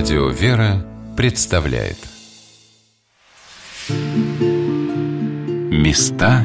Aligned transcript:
Радио 0.00 0.28
«Вера» 0.28 0.82
представляет 1.14 1.98
Места 5.70 6.42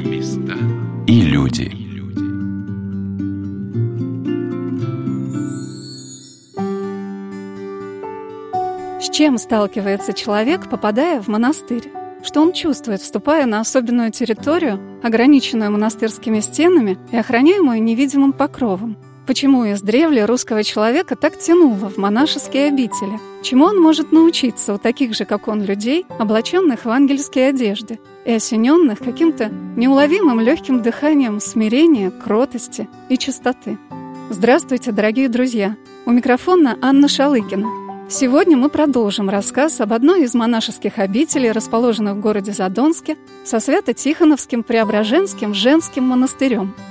и 1.08 1.22
люди 1.22 1.72
С 9.00 9.10
чем 9.10 9.38
сталкивается 9.38 10.12
человек, 10.12 10.70
попадая 10.70 11.22
в 11.22 11.30
монастырь? 11.30 11.90
Что 12.26 12.42
он 12.42 12.52
чувствует, 12.52 13.00
вступая 13.00 13.46
на 13.46 13.62
особенную 13.62 14.12
территорию, 14.12 14.82
ограниченную 15.02 15.72
монастырскими 15.72 16.42
стенами 16.42 16.98
и 17.14 17.16
охраняемую 17.16 17.82
невидимым 17.82 18.34
покровом? 18.34 18.98
Почему 19.26 19.66
из 19.66 19.82
древли 19.82 20.20
русского 20.20 20.64
человека 20.64 21.16
так 21.16 21.40
тянуло 21.40 21.90
в 21.90 21.98
монашеские 21.98 22.68
обители? 22.68 23.20
Чему 23.42 23.66
он 23.66 23.82
может 23.82 24.12
научиться 24.12 24.76
у 24.76 24.78
таких 24.78 25.16
же, 25.16 25.26
как 25.26 25.48
он, 25.48 25.64
людей, 25.64 26.06
облаченных 26.20 26.86
в 26.86 26.90
ангельские 26.90 27.48
одежды 27.48 28.00
и 28.24 28.34
осененных 28.34 29.00
каким-то 29.00 29.50
неуловимым 29.50 30.40
легким 30.40 30.84
дыханием 30.84 31.40
смирения, 31.40 32.12
кротости 32.12 32.88
и 33.10 33.18
чистоты? 33.18 33.80
Здравствуйте, 34.30 34.92
дорогие 34.92 35.28
друзья! 35.28 35.76
У 36.06 36.12
микрофона 36.12 36.78
Анна 36.80 37.08
Шалыгина. 37.08 37.68
Сегодня 38.08 38.56
мы 38.56 38.70
продолжим 38.70 39.32
рассказ 39.32 39.82
об 39.82 39.94
одной 39.94 40.26
из 40.26 40.36
монашеских 40.36 41.00
обителей, 41.00 41.52
расположенных 41.52 42.14
в 42.14 42.20
городе 42.20 42.52
Задонске, 42.52 43.18
со 43.44 43.60
Свято-Тихоновским 43.60 44.62
Преображенским 44.62 45.56
женским 45.56 46.04
монастырем– 46.04 46.76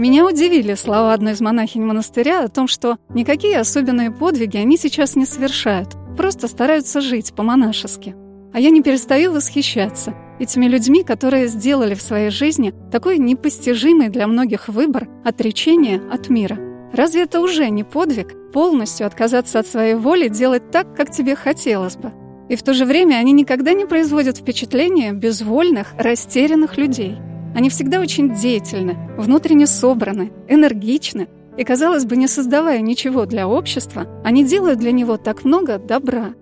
Меня 0.00 0.24
удивили 0.24 0.72
слова 0.76 1.12
одной 1.12 1.34
из 1.34 1.42
монахинь 1.42 1.84
монастыря 1.84 2.42
о 2.42 2.48
том, 2.48 2.68
что 2.68 2.96
никакие 3.10 3.58
особенные 3.58 4.10
подвиги 4.10 4.56
они 4.56 4.78
сейчас 4.78 5.14
не 5.14 5.26
совершают, 5.26 5.90
просто 6.16 6.48
стараются 6.48 7.02
жить 7.02 7.34
по-монашески. 7.34 8.16
А 8.54 8.60
я 8.60 8.70
не 8.70 8.80
перестаю 8.80 9.30
восхищаться 9.30 10.14
этими 10.38 10.64
людьми, 10.64 11.04
которые 11.04 11.48
сделали 11.48 11.92
в 11.92 12.00
своей 12.00 12.30
жизни 12.30 12.72
такой 12.90 13.18
непостижимый 13.18 14.08
для 14.08 14.26
многих 14.26 14.68
выбор 14.68 15.06
отречения 15.22 16.00
от 16.10 16.30
мира. 16.30 16.56
Разве 16.94 17.24
это 17.24 17.42
уже 17.42 17.68
не 17.68 17.84
подвиг 17.84 18.52
полностью 18.52 19.06
отказаться 19.06 19.58
от 19.58 19.66
своей 19.66 19.96
воли, 19.96 20.28
делать 20.28 20.70
так, 20.70 20.96
как 20.96 21.10
тебе 21.10 21.36
хотелось 21.36 21.96
бы? 21.96 22.10
И 22.48 22.56
в 22.56 22.62
то 22.62 22.72
же 22.72 22.86
время 22.86 23.16
они 23.16 23.32
никогда 23.32 23.74
не 23.74 23.84
производят 23.84 24.38
впечатления 24.38 25.12
безвольных, 25.12 25.88
растерянных 25.98 26.78
людей– 26.78 27.18
они 27.54 27.68
всегда 27.70 28.00
очень 28.00 28.34
деятельны, 28.34 28.96
внутренне 29.16 29.66
собраны, 29.66 30.32
энергичны, 30.48 31.28
и, 31.56 31.64
казалось 31.64 32.04
бы, 32.04 32.16
не 32.16 32.26
создавая 32.26 32.80
ничего 32.80 33.26
для 33.26 33.46
общества, 33.46 34.06
они 34.24 34.44
делают 34.44 34.78
для 34.78 34.92
него 34.92 35.16
так 35.16 35.44
много 35.44 35.78
добра. 35.78 36.34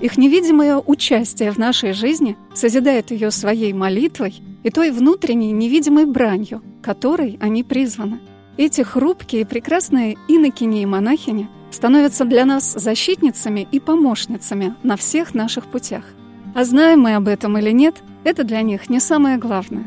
Их 0.00 0.18
невидимое 0.18 0.76
участие 0.78 1.52
в 1.52 1.58
нашей 1.58 1.92
жизни 1.92 2.36
созидает 2.54 3.10
ее 3.12 3.30
своей 3.30 3.72
молитвой 3.72 4.34
и 4.62 4.70
той 4.70 4.90
внутренней 4.90 5.52
невидимой 5.52 6.06
бранью, 6.06 6.62
которой 6.82 7.38
они 7.40 7.62
призваны. 7.62 8.20
Эти 8.56 8.82
хрупкие 8.82 9.42
и 9.42 9.44
прекрасные 9.44 10.16
инокини 10.28 10.82
и 10.82 10.86
монахини 10.86 11.48
становятся 11.70 12.24
для 12.24 12.44
нас 12.44 12.72
защитницами 12.72 13.66
и 13.70 13.80
помощницами 13.80 14.74
на 14.82 14.96
всех 14.96 15.34
наших 15.34 15.66
путях. 15.66 16.04
А 16.54 16.64
знаем 16.64 17.00
мы 17.00 17.14
об 17.14 17.28
этом 17.28 17.56
или 17.56 17.70
нет– 17.70 18.02
это 18.24 18.44
для 18.44 18.62
них 18.62 18.90
не 18.90 19.00
самое 19.00 19.38
главное. 19.38 19.86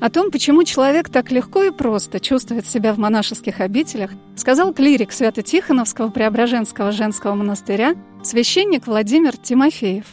О 0.00 0.08
том, 0.08 0.30
почему 0.30 0.64
человек 0.64 1.10
так 1.10 1.30
легко 1.30 1.62
и 1.62 1.70
просто 1.70 2.20
чувствует 2.20 2.66
себя 2.66 2.94
в 2.94 2.98
монашеских 2.98 3.60
обителях, 3.60 4.10
сказал 4.34 4.72
клирик 4.72 5.12
Свято-Тихоновского 5.12 6.08
Преображенского 6.08 6.90
женского 6.90 7.34
монастыря 7.34 7.94
священник 8.22 8.86
Владимир 8.86 9.36
Тимофеев. 9.36 10.06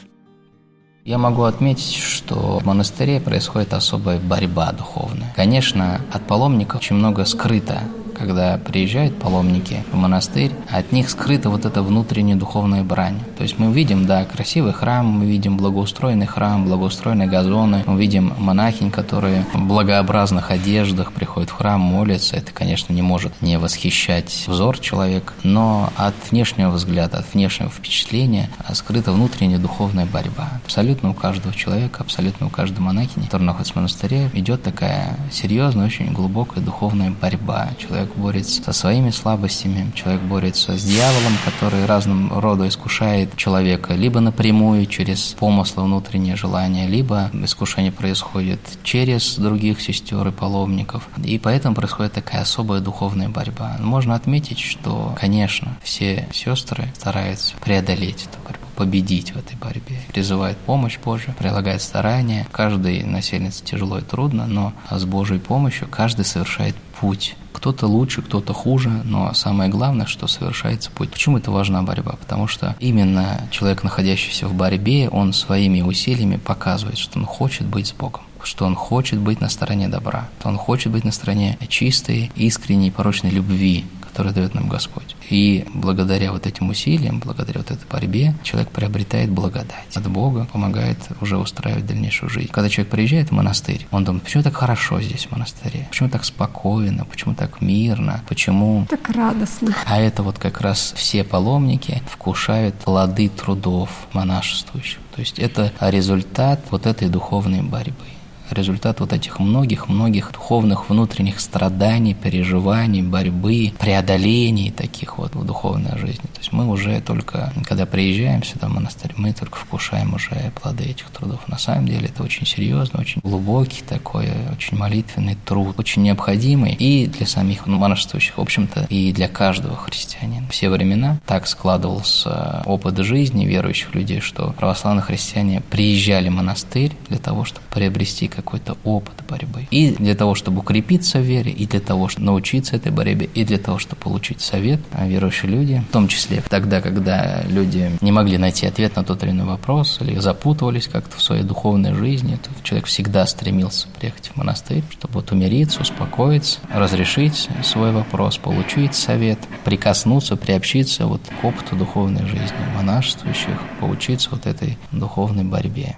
Я 1.05 1.17
могу 1.17 1.43
отметить, 1.43 1.95
что 1.95 2.59
в 2.59 2.65
монастыре 2.65 3.21
происходит 3.21 3.71
особая 3.71 4.19
борьба 4.19 4.73
духовная. 4.73 5.31
Конечно, 5.37 6.01
от 6.11 6.27
паломников 6.27 6.81
очень 6.81 6.97
много 6.97 7.23
скрыто 7.23 7.79
когда 8.17 8.57
приезжают 8.57 9.17
паломники 9.17 9.83
в 9.91 9.95
монастырь, 9.95 10.51
от 10.69 10.91
них 10.91 11.09
скрыта 11.09 11.49
вот 11.49 11.65
эта 11.65 11.81
внутренняя 11.81 12.37
духовная 12.37 12.83
брань. 12.83 13.19
То 13.37 13.43
есть 13.43 13.59
мы 13.59 13.71
видим, 13.71 14.05
да, 14.05 14.25
красивый 14.25 14.73
храм, 14.73 15.05
мы 15.05 15.25
видим 15.25 15.57
благоустроенный 15.57 16.25
храм, 16.25 16.65
благоустроенные 16.65 17.27
газоны, 17.27 17.83
мы 17.85 17.99
видим 17.99 18.33
монахинь, 18.37 18.91
которые 18.91 19.45
в 19.53 19.59
благообразных 19.59 20.51
одеждах 20.51 21.11
приходят 21.11 21.49
в 21.49 21.53
храм, 21.53 21.79
молятся. 21.79 22.35
Это, 22.35 22.51
конечно, 22.51 22.93
не 22.93 23.01
может 23.01 23.41
не 23.41 23.57
восхищать 23.57 24.45
взор 24.47 24.79
человека, 24.79 25.33
но 25.43 25.91
от 25.95 26.15
внешнего 26.31 26.71
взгляда, 26.71 27.19
от 27.19 27.33
внешнего 27.33 27.69
впечатления 27.69 28.49
скрыта 28.73 29.11
внутренняя 29.11 29.59
духовная 29.59 30.05
борьба. 30.05 30.49
Абсолютно 30.65 31.11
у 31.11 31.13
каждого 31.13 31.53
человека, 31.53 32.01
абсолютно 32.01 32.47
у 32.47 32.49
каждой 32.49 32.79
монахини, 32.79 33.25
который 33.25 33.43
находится 33.43 33.73
в 33.73 33.75
монастыре, 33.77 34.29
идет 34.33 34.63
такая 34.63 35.17
серьезная, 35.31 35.85
очень 35.85 36.11
глубокая 36.11 36.63
духовная 36.63 37.11
борьба. 37.11 37.69
Человек 37.77 38.06
человек 38.07 38.15
борется 38.15 38.63
со 38.63 38.73
своими 38.73 39.09
слабостями, 39.09 39.91
человек 39.95 40.21
борется 40.21 40.77
с 40.77 40.83
дьяволом, 40.83 41.33
который 41.43 41.85
разным 41.85 42.39
роду 42.39 42.67
искушает 42.67 43.35
человека, 43.35 43.93
либо 43.93 44.19
напрямую 44.19 44.85
через 44.85 45.35
помыслы, 45.39 45.83
внутренние 45.83 46.35
желания, 46.35 46.87
либо 46.87 47.29
искушение 47.33 47.91
происходит 47.91 48.59
через 48.83 49.35
других 49.37 49.81
сестер 49.81 50.27
и 50.27 50.31
паломников. 50.31 51.07
И 51.23 51.37
поэтому 51.37 51.75
происходит 51.75 52.13
такая 52.13 52.41
особая 52.41 52.79
духовная 52.79 53.29
борьба. 53.29 53.77
Можно 53.79 54.15
отметить, 54.15 54.59
что, 54.59 55.15
конечно, 55.19 55.77
все 55.83 56.27
сестры 56.31 56.93
стараются 56.97 57.55
преодолеть 57.63 58.27
эту 58.31 58.43
борьбу 58.43 58.67
победить 58.75 59.31
в 59.31 59.37
этой 59.37 59.57
борьбе. 59.57 59.99
Призывает 60.13 60.55
помощь 60.57 60.99
Божию, 61.03 61.33
прилагает 61.39 61.81
старания. 61.81 62.45
Каждой 62.51 63.03
насельнице 63.03 63.65
тяжело 63.65 63.97
и 63.97 64.03
трудно, 64.03 64.45
но 64.45 64.71
с 64.91 65.03
Божьей 65.03 65.39
помощью 65.39 65.87
каждый 65.87 66.25
совершает 66.25 66.75
путь 67.01 67.35
кто-то 67.57 67.87
лучше, 67.87 68.21
кто-то 68.21 68.53
хуже, 68.53 68.89
но 69.03 69.33
самое 69.33 69.69
главное, 69.69 70.05
что 70.05 70.27
совершается 70.27 70.91
путь. 70.91 71.09
Почему 71.09 71.39
это 71.39 71.49
важна 71.49 71.81
борьба? 71.81 72.15
Потому 72.19 72.47
что 72.47 72.75
именно 72.79 73.41
человек, 73.49 73.83
находящийся 73.83 74.47
в 74.47 74.53
борьбе, 74.53 75.09
он 75.09 75.33
своими 75.33 75.81
усилиями 75.81 76.37
показывает, 76.37 76.99
что 76.99 77.17
он 77.17 77.25
хочет 77.25 77.67
быть 77.67 77.87
с 77.87 77.93
Богом 77.93 78.21
что 78.43 78.65
он 78.65 78.75
хочет 78.75 79.19
быть 79.19 79.41
на 79.41 79.49
стороне 79.49 79.89
добра, 79.89 80.29
что 80.39 80.47
он 80.47 80.57
хочет 80.57 80.89
быть 80.93 81.03
на 81.03 81.11
стороне 81.11 81.57
чистой, 81.67 82.31
искренней, 82.35 82.91
порочной 82.91 83.31
любви, 83.31 83.83
которую 84.17 84.33
дает 84.33 84.55
нам 84.55 84.67
Господь. 84.67 85.15
И 85.29 85.63
благодаря 85.75 86.31
вот 86.31 86.47
этим 86.47 86.69
усилиям, 86.69 87.19
благодаря 87.19 87.59
вот 87.59 87.69
этой 87.69 87.85
борьбе, 87.87 88.33
человек 88.41 88.71
приобретает 88.71 89.29
благодать 89.29 89.95
от 89.95 90.07
Бога, 90.09 90.47
помогает 90.51 90.97
уже 91.21 91.37
устраивать 91.37 91.85
дальнейшую 91.85 92.31
жизнь. 92.31 92.49
Когда 92.51 92.67
человек 92.67 92.89
приезжает 92.89 93.29
в 93.29 93.33
монастырь, 93.33 93.85
он 93.91 94.05
думает, 94.05 94.23
почему 94.23 94.41
так 94.41 94.55
хорошо 94.55 94.99
здесь 95.01 95.27
в 95.27 95.31
монастыре, 95.31 95.85
почему 95.91 96.09
так 96.09 96.25
спокойно, 96.25 97.05
почему 97.05 97.35
так 97.35 97.61
мирно, 97.61 98.23
почему... 98.27 98.87
Так 98.89 99.07
радостно. 99.09 99.75
А 99.85 99.99
это 99.99 100.23
вот 100.23 100.39
как 100.39 100.61
раз 100.61 100.95
все 100.95 101.23
паломники 101.23 102.01
вкушают 102.11 102.73
плоды 102.73 103.29
трудов 103.29 103.91
монашествующих. 104.13 104.97
То 105.13 105.19
есть 105.21 105.37
это 105.37 105.71
результат 105.79 106.59
вот 106.71 106.87
этой 106.87 107.07
духовной 107.07 107.61
борьбы 107.61 108.17
результат 108.51 108.99
вот 108.99 109.13
этих 109.13 109.39
многих-многих 109.39 110.31
духовных 110.31 110.89
внутренних 110.89 111.39
страданий, 111.39 112.13
переживаний, 112.13 113.01
борьбы, 113.01 113.73
преодолений 113.79 114.71
таких 114.71 115.17
вот 115.17 115.35
в 115.35 115.45
духовной 115.45 115.97
жизни. 115.97 116.27
То 116.33 116.39
есть 116.39 116.51
мы 116.51 116.67
уже 116.67 117.01
только, 117.01 117.53
когда 117.65 117.85
приезжаем 117.85 118.43
сюда 118.43 118.67
в 118.67 118.73
монастырь, 118.73 119.13
мы 119.17 119.33
только 119.33 119.57
вкушаем 119.57 120.13
уже 120.13 120.51
плоды 120.61 120.85
этих 120.85 121.09
трудов. 121.09 121.47
На 121.47 121.57
самом 121.57 121.87
деле 121.87 122.07
это 122.07 122.23
очень 122.23 122.45
серьезно, 122.45 122.99
очень 122.99 123.21
глубокий 123.23 123.81
такой, 123.81 124.29
очень 124.55 124.77
молитвенный 124.77 125.37
труд, 125.45 125.79
очень 125.79 126.03
необходимый 126.03 126.73
и 126.73 127.07
для 127.07 127.25
самих 127.25 127.67
монашествующих, 127.67 128.37
в 128.37 128.41
общем-то, 128.41 128.87
и 128.89 129.11
для 129.11 129.27
каждого 129.27 129.75
христианина. 129.75 130.47
Все 130.49 130.69
времена 130.69 131.19
так 131.25 131.47
складывался 131.47 132.63
опыт 132.65 132.97
жизни 132.97 133.45
верующих 133.45 133.93
людей, 133.93 134.19
что 134.19 134.53
православные 134.57 135.03
христиане 135.03 135.61
приезжали 135.61 136.29
в 136.29 136.33
монастырь 136.33 136.93
для 137.09 137.17
того, 137.17 137.45
чтобы 137.45 137.65
приобрести 137.69 138.27
какой-то 138.37 138.77
опыт 138.83 139.15
борьбы. 139.27 139.67
И 139.71 139.91
для 139.91 140.15
того, 140.15 140.35
чтобы 140.35 140.59
укрепиться 140.59 141.19
в 141.19 141.23
вере, 141.23 141.51
и 141.51 141.65
для 141.65 141.79
того, 141.79 142.07
чтобы 142.07 142.27
научиться 142.27 142.75
этой 142.75 142.91
борьбе, 142.91 143.29
и 143.33 143.43
для 143.43 143.57
того, 143.57 143.79
чтобы 143.79 144.01
получить 144.01 144.41
совет, 144.41 144.79
а 144.91 145.07
верующие 145.07 145.51
люди, 145.51 145.83
в 145.89 145.91
том 145.91 146.07
числе 146.07 146.43
тогда, 146.47 146.79
когда 146.81 147.41
люди 147.49 147.91
не 148.01 148.11
могли 148.11 148.37
найти 148.37 148.67
ответ 148.67 148.95
на 148.95 149.03
тот 149.03 149.23
или 149.23 149.31
иной 149.31 149.47
вопрос, 149.47 149.97
или 150.01 150.19
запутывались 150.19 150.87
как-то 150.87 151.17
в 151.17 151.21
своей 151.21 151.43
духовной 151.43 151.93
жизни, 151.93 152.35
то 152.35 152.49
человек 152.63 152.87
всегда 152.87 153.25
стремился 153.25 153.87
приехать 153.99 154.27
в 154.27 154.35
монастырь, 154.35 154.83
чтобы 154.91 155.15
вот 155.15 155.31
умириться, 155.31 155.81
успокоиться, 155.81 156.59
разрешить 156.73 157.49
свой 157.63 157.91
вопрос, 157.91 158.37
получить 158.37 158.93
совет, 158.93 159.39
прикоснуться, 159.65 160.35
приобщиться 160.35 161.07
вот 161.07 161.21
к 161.41 161.43
опыту 161.43 161.75
духовной 161.75 162.25
жизни 162.27 162.55
монашествующих, 162.75 163.59
поучиться 163.79 164.29
вот 164.31 164.45
этой 164.45 164.77
духовной 164.91 165.43
борьбе. 165.43 165.97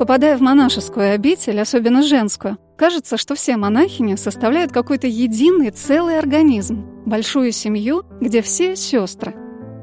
Попадая 0.00 0.38
в 0.38 0.40
монашескую 0.40 1.12
обитель, 1.12 1.60
особенно 1.60 2.02
женскую, 2.02 2.56
Кажется, 2.78 3.18
что 3.18 3.34
все 3.34 3.58
монахини 3.58 4.14
составляют 4.14 4.72
какой-то 4.72 5.06
единый 5.06 5.70
целый 5.70 6.18
организм, 6.18 6.86
большую 7.04 7.52
семью, 7.52 8.04
где 8.18 8.40
все 8.40 8.76
сестры. 8.76 9.34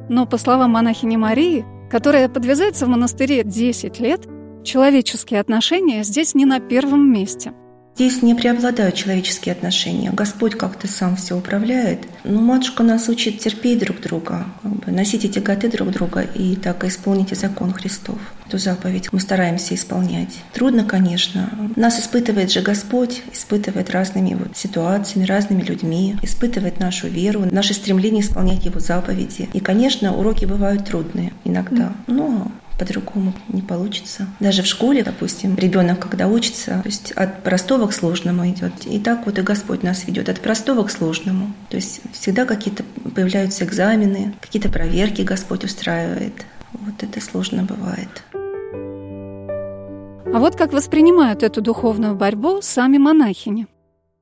Но, 0.10 0.25
по 0.25 0.40
словам 0.40 0.72
монахини 0.72 1.18
Марии, 1.18 1.64
которая 1.92 2.30
подвязается 2.30 2.88
в 2.88 2.90
монастыре 2.90 3.44
10 3.44 4.00
лет, 4.00 4.25
человеческие 4.64 5.40
отношения 5.40 6.04
здесь 6.04 6.34
не 6.34 6.46
на 6.46 6.60
первом 6.60 7.14
месте– 7.14 7.54
Здесь 7.97 8.21
не 8.21 8.35
преобладают 8.35 8.94
человеческие 8.94 9.53
отношения. 9.53 10.11
Господь 10.11 10.53
как-то 10.53 10.88
сам 10.88 11.15
все 11.15 11.35
управляет. 11.35 12.01
Но 12.23 12.41
матушка 12.41 12.83
нас 12.83 13.09
учит 13.09 13.39
терпеть 13.39 13.79
друг 13.79 14.01
друга, 14.01 14.45
как 14.61 14.71
бы, 14.71 14.91
носить 14.91 15.25
эти 15.25 15.39
готы 15.39 15.67
друг 15.67 15.89
друга 15.89 16.21
и 16.21 16.55
так 16.55 16.83
исполните 16.83 17.33
закон 17.33 17.73
Христов. 17.73 18.19
Эту 18.45 18.59
заповедь 18.59 19.11
мы 19.11 19.19
стараемся 19.19 19.73
исполнять. 19.73 20.44
Трудно, 20.53 20.85
конечно. 20.85 21.49
Нас 21.75 21.99
испытывает 21.99 22.51
же 22.51 22.61
Господь, 22.61 23.23
испытывает 23.33 23.89
разными 23.89 24.35
вот 24.35 24.55
ситуациями, 24.55 25.25
разными 25.25 25.63
людьми, 25.63 26.17
испытывает 26.21 26.79
нашу 26.79 27.07
веру, 27.07 27.45
наше 27.49 27.73
стремление 27.73 28.21
исполнять 28.21 28.63
Его 28.63 28.79
заповеди. 28.79 29.49
И, 29.53 29.59
конечно, 29.59 30.15
уроки 30.15 30.45
бывают 30.45 30.85
трудные 30.85 31.33
иногда. 31.45 31.94
Но 32.05 32.51
по-другому 32.77 33.33
не 33.50 33.62
получится. 33.62 34.27
Даже 34.39 34.63
в 34.63 34.68
школе, 34.68 35.03
допустим, 35.03 35.56
ребенок, 35.56 36.00
когда 36.00 36.27
учится, 36.27 36.79
то 36.81 36.88
есть 36.88 37.12
от 37.12 37.44
простого 37.44 37.88
к 37.88 37.94
сложному 37.94 38.47
идет. 38.50 38.74
И 38.85 39.00
так 39.00 39.25
вот 39.25 39.39
и 39.39 39.41
Господь 39.41 39.83
нас 39.83 40.06
ведет 40.06 40.29
от 40.29 40.39
простого 40.39 40.83
к 40.83 40.91
сложному. 40.91 41.53
То 41.69 41.77
есть 41.77 42.01
всегда 42.13 42.45
какие-то 42.45 42.83
появляются 43.15 43.65
экзамены, 43.65 44.33
какие-то 44.41 44.69
проверки 44.69 45.21
Господь 45.21 45.63
устраивает. 45.63 46.45
Вот 46.74 47.01
это 47.01 47.21
сложно 47.21 47.63
бывает. 47.63 48.24
А 50.33 50.39
вот 50.39 50.56
как 50.56 50.73
воспринимают 50.73 51.41
эту 51.41 51.62
духовную 51.62 52.15
борьбу 52.15 52.59
сами 52.62 52.97
монахини. 52.97 53.68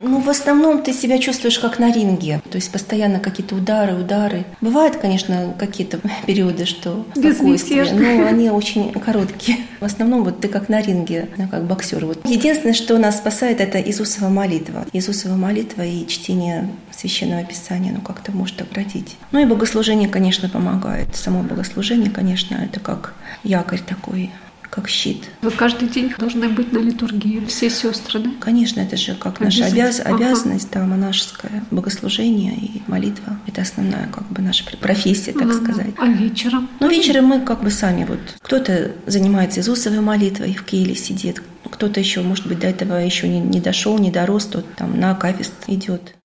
Ну, 0.02 0.20
в 0.20 0.30
основном 0.30 0.84
ты 0.84 0.92
себя 0.92 1.20
чувствуешь 1.20 1.58
как 1.58 1.80
на 1.80 1.90
ринге, 1.90 2.42
то 2.50 2.58
есть 2.58 2.70
постоянно 2.70 3.22
какие-то 3.22 3.56
удары, 3.56 3.96
удары. 3.96 4.44
Бывают, 4.60 4.98
конечно, 4.98 5.54
какие-то 5.58 6.02
периоды, 6.28 6.66
что 6.66 7.06
спокойствие, 7.16 7.86
но 7.94 8.28
они 8.28 8.50
очень 8.50 8.92
короткие. 8.92 9.60
В 9.80 9.86
основном 9.86 10.26
вот 10.26 10.42
ты 10.42 10.50
как 10.50 10.68
на 10.68 10.82
ринге, 10.82 11.30
как 11.50 11.64
боксер. 11.66 12.06
Вот. 12.06 12.28
Единственное, 12.28 12.74
что 12.74 12.98
нас 12.98 13.18
спасает, 13.18 13.62
это 13.62 13.82
Иисусова 13.82 14.28
молитва. 14.28 14.86
Иисусова 14.92 15.36
молитва 15.36 15.84
и 15.84 16.06
чтение 16.08 16.70
Священного 16.92 17.46
Писания, 17.46 17.94
ну, 17.94 18.02
как-то 18.02 18.34
может 18.34 18.62
обратить. 18.62 19.16
Ну 19.32 19.40
и 19.40 19.46
богослужение, 19.46 20.10
конечно, 20.10 20.50
помогает. 20.50 21.16
Само 21.16 21.42
богослужение, 21.42 22.12
конечно, 22.12 22.56
это 22.56 22.82
как 22.82 23.14
якорь 23.44 23.80
такой 23.80 24.32
как 24.76 24.90
щит. 24.90 25.24
Вы 25.42 25.52
каждый 25.52 25.88
день 25.88 26.14
должны 26.18 26.50
быть 26.50 26.74
на 26.74 26.80
литургии, 26.80 27.44
все 27.48 27.70
сестры, 27.70 28.20
да? 28.20 28.30
Конечно, 28.42 28.82
это 28.82 28.98
же 28.98 29.16
как 29.16 29.40
наша 29.40 29.66
обяз... 29.66 30.02
обязанность, 30.04 30.68
ага. 30.72 30.82
да, 30.82 30.88
монашеская. 30.88 31.64
Богослужение 31.72 32.56
и 32.56 32.82
молитва– 32.88 33.40
это 33.48 33.62
основная 33.62 34.08
как 34.08 34.28
бы 34.28 34.42
наша 34.42 34.66
профессия, 34.78 35.32
так 35.32 35.44
ага. 35.44 35.54
сказать. 35.54 35.94
А 35.98 36.08
вечером? 36.08 36.70
Ну, 36.82 36.90
вечером 36.90 37.26
мы 37.26 37.40
как 37.40 37.64
бы 37.64 37.72
сами 37.72 38.04
вот. 38.04 38.20
Кто-то 38.42 38.92
занимается 39.08 39.62
Иисусовой 39.62 40.02
молитвой, 40.02 40.54
в 40.54 40.64
Кейле 40.66 40.96
сидит, 40.96 41.42
кто-то 41.72 42.02
еще, 42.02 42.22
может 42.22 42.46
быть, 42.46 42.60
до 42.60 42.68
этого 42.68 42.96
еще 42.96 43.30
не, 43.30 43.40
не 43.40 43.62
дошел, 43.62 43.98
не 43.98 44.12
дорос, 44.12 44.46
тот 44.46 44.66
там 44.76 45.00
на 45.00 45.12
акафист 45.12 45.54
идет. 45.68 46.16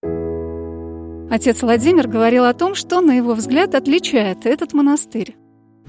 Отец 1.30 1.62
Владимир 1.62 2.08
говорил 2.08 2.44
о 2.44 2.52
том, 2.52 2.74
что, 2.74 3.00
на 3.00 3.12
его 3.12 3.34
взгляд, 3.34 3.76
отличает 3.76 4.46
этот 4.46 4.72
монастырь 4.72 5.36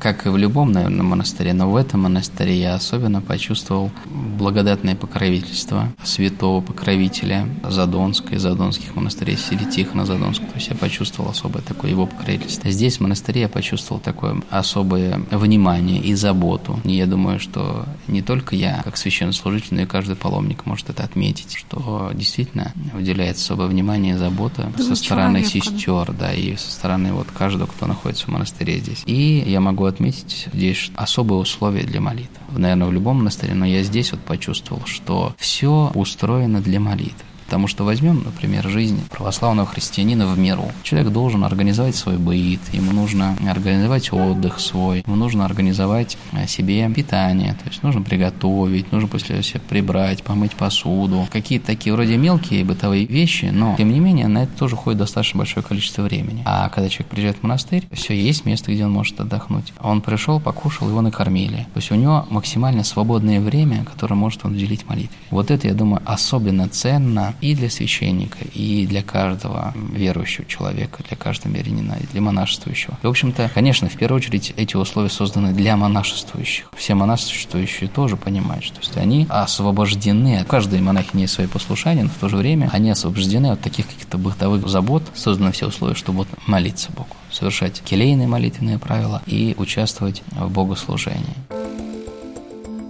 как 0.01 0.25
и 0.25 0.29
в 0.29 0.37
любом, 0.37 0.71
наверное, 0.71 1.03
монастыре, 1.03 1.53
но 1.53 1.69
в 1.69 1.75
этом 1.75 2.01
монастыре 2.01 2.59
я 2.59 2.73
особенно 2.73 3.21
почувствовал 3.21 3.91
благодатное 4.37 4.95
покровительство 4.95 5.93
святого 6.03 6.61
покровителя 6.61 7.47
Задонска 7.69 8.35
и 8.35 8.37
Задонских 8.39 8.95
монастырей, 8.95 9.37
Сили 9.37 9.63
Тихона 9.63 10.05
Задонска. 10.05 10.45
То 10.45 10.55
есть 10.55 10.69
я 10.69 10.75
почувствовал 10.75 11.29
особое 11.29 11.61
такое 11.61 11.91
его 11.91 12.07
покровительство. 12.07 12.71
Здесь, 12.71 12.97
в 12.97 13.01
монастыре, 13.01 13.41
я 13.41 13.49
почувствовал 13.49 14.01
такое 14.01 14.41
особое 14.49 15.21
внимание 15.29 16.01
и 16.01 16.15
заботу. 16.15 16.79
И 16.83 16.93
я 16.93 17.05
думаю, 17.05 17.39
что 17.39 17.85
не 18.07 18.23
только 18.23 18.55
я, 18.55 18.81
как 18.83 18.97
священнослужитель, 18.97 19.75
но 19.75 19.81
и 19.83 19.85
каждый 19.85 20.15
паломник 20.15 20.65
может 20.65 20.89
это 20.89 21.03
отметить, 21.03 21.53
что 21.53 22.09
действительно 22.15 22.73
уделяется 22.97 23.43
особое 23.43 23.67
внимание 23.67 24.15
и 24.15 24.17
забота 24.17 24.71
да, 24.75 24.83
со 24.83 24.95
стороны 24.95 25.43
человека, 25.43 25.69
сестер, 25.69 26.11
да, 26.11 26.33
и 26.33 26.55
со 26.55 26.71
стороны 26.71 27.13
вот 27.13 27.27
каждого, 27.31 27.67
кто 27.67 27.85
находится 27.85 28.25
в 28.25 28.29
монастыре 28.29 28.79
здесь. 28.79 29.03
И 29.05 29.43
я 29.45 29.59
могу 29.59 29.90
отметить 29.91 30.47
здесь 30.53 30.91
особые 30.95 31.39
условия 31.39 31.83
для 31.83 32.01
молитвы. 32.01 32.37
Наверное, 32.55 32.87
в 32.87 32.93
любом 32.93 33.17
монастыре, 33.17 33.53
но 33.53 33.65
я 33.65 33.83
здесь 33.83 34.11
вот 34.11 34.21
почувствовал, 34.21 34.81
что 34.85 35.35
все 35.37 35.91
устроено 35.93 36.61
для 36.61 36.79
молитвы. 36.79 37.25
Потому 37.51 37.67
что 37.67 37.83
возьмем, 37.83 38.23
например, 38.23 38.69
жизнь 38.69 39.01
православного 39.09 39.67
христианина 39.67 40.25
в 40.25 40.39
миру. 40.39 40.71
Человек 40.83 41.11
должен 41.11 41.43
организовать 41.43 41.97
свой 41.97 42.15
быт, 42.15 42.61
ему 42.71 42.93
нужно 42.93 43.35
организовать 43.45 44.13
отдых 44.13 44.61
свой, 44.61 45.03
ему 45.05 45.17
нужно 45.17 45.43
организовать 45.43 46.17
э, 46.31 46.47
себе 46.47 46.89
питание, 46.95 47.51
то 47.61 47.69
есть 47.69 47.83
нужно 47.83 48.03
приготовить, 48.03 48.93
нужно 48.93 49.09
после 49.09 49.43
себя 49.43 49.59
прибрать, 49.67 50.23
помыть 50.23 50.55
посуду. 50.55 51.27
Какие-то 51.29 51.65
такие 51.65 51.93
вроде 51.93 52.15
мелкие 52.15 52.63
бытовые 52.63 53.05
вещи, 53.05 53.49
но 53.51 53.75
тем 53.77 53.91
не 53.91 53.99
менее 53.99 54.29
на 54.29 54.43
это 54.43 54.57
тоже 54.57 54.75
уходит 54.75 54.99
достаточно 54.99 55.39
большое 55.39 55.61
количество 55.61 56.03
времени. 56.03 56.43
А 56.45 56.69
когда 56.69 56.87
человек 56.87 57.07
приезжает 57.07 57.39
в 57.39 57.43
монастырь, 57.43 57.85
все 57.91 58.13
есть 58.13 58.45
место, 58.45 58.71
где 58.71 58.85
он 58.85 58.93
может 58.93 59.19
отдохнуть. 59.19 59.73
Он 59.81 59.99
пришел, 59.99 60.39
покушал, 60.39 60.87
его 60.87 61.01
накормили. 61.01 61.67
То 61.73 61.79
есть 61.79 61.91
у 61.91 61.95
него 61.95 62.25
максимально 62.29 62.85
свободное 62.85 63.41
время, 63.41 63.83
которое 63.83 64.15
может 64.15 64.45
он 64.45 64.53
уделить 64.53 64.87
молитве. 64.87 65.17
Вот 65.31 65.51
это, 65.51 65.67
я 65.67 65.73
думаю, 65.73 66.01
особенно 66.05 66.69
ценно 66.69 67.35
и 67.41 67.55
для 67.55 67.69
священника, 67.69 68.39
и 68.53 68.85
для 68.87 69.03
каждого 69.03 69.73
верующего 69.93 70.45
человека, 70.45 71.03
для 71.07 71.17
каждого 71.17 71.51
мирянина, 71.51 71.97
и 71.99 72.05
для 72.11 72.21
монашествующего. 72.21 72.97
И, 73.01 73.05
в 73.05 73.09
общем-то, 73.09 73.49
конечно, 73.53 73.89
в 73.89 73.97
первую 73.97 74.17
очередь 74.17 74.53
эти 74.57 74.75
условия 74.75 75.09
созданы 75.09 75.53
для 75.53 75.75
монашествующих. 75.75 76.69
Все 76.75 76.93
монашествующие 76.93 77.89
тоже 77.89 78.17
понимают, 78.17 78.63
что 78.63 78.79
есть 78.79 78.97
они 78.97 79.27
освобождены. 79.29 80.45
Каждый 80.47 80.81
монах 80.81 81.13
имеет 81.13 81.29
свои 81.29 81.47
послушания, 81.47 82.03
но 82.03 82.09
в 82.09 82.15
то 82.15 82.29
же 82.29 82.37
время 82.37 82.69
они 82.71 82.89
освобождены 82.91 83.47
от 83.47 83.61
таких 83.61 83.87
каких-то 83.87 84.17
бытовых 84.17 84.67
забот, 84.67 85.03
созданы 85.15 85.51
все 85.51 85.67
условия, 85.67 85.95
чтобы 85.95 86.25
молиться 86.45 86.91
Богу 86.91 87.15
совершать 87.31 87.81
келейные 87.81 88.27
молитвенные 88.27 88.77
правила 88.77 89.21
и 89.25 89.55
участвовать 89.57 90.21
в 90.31 90.49
богослужении. 90.51 91.35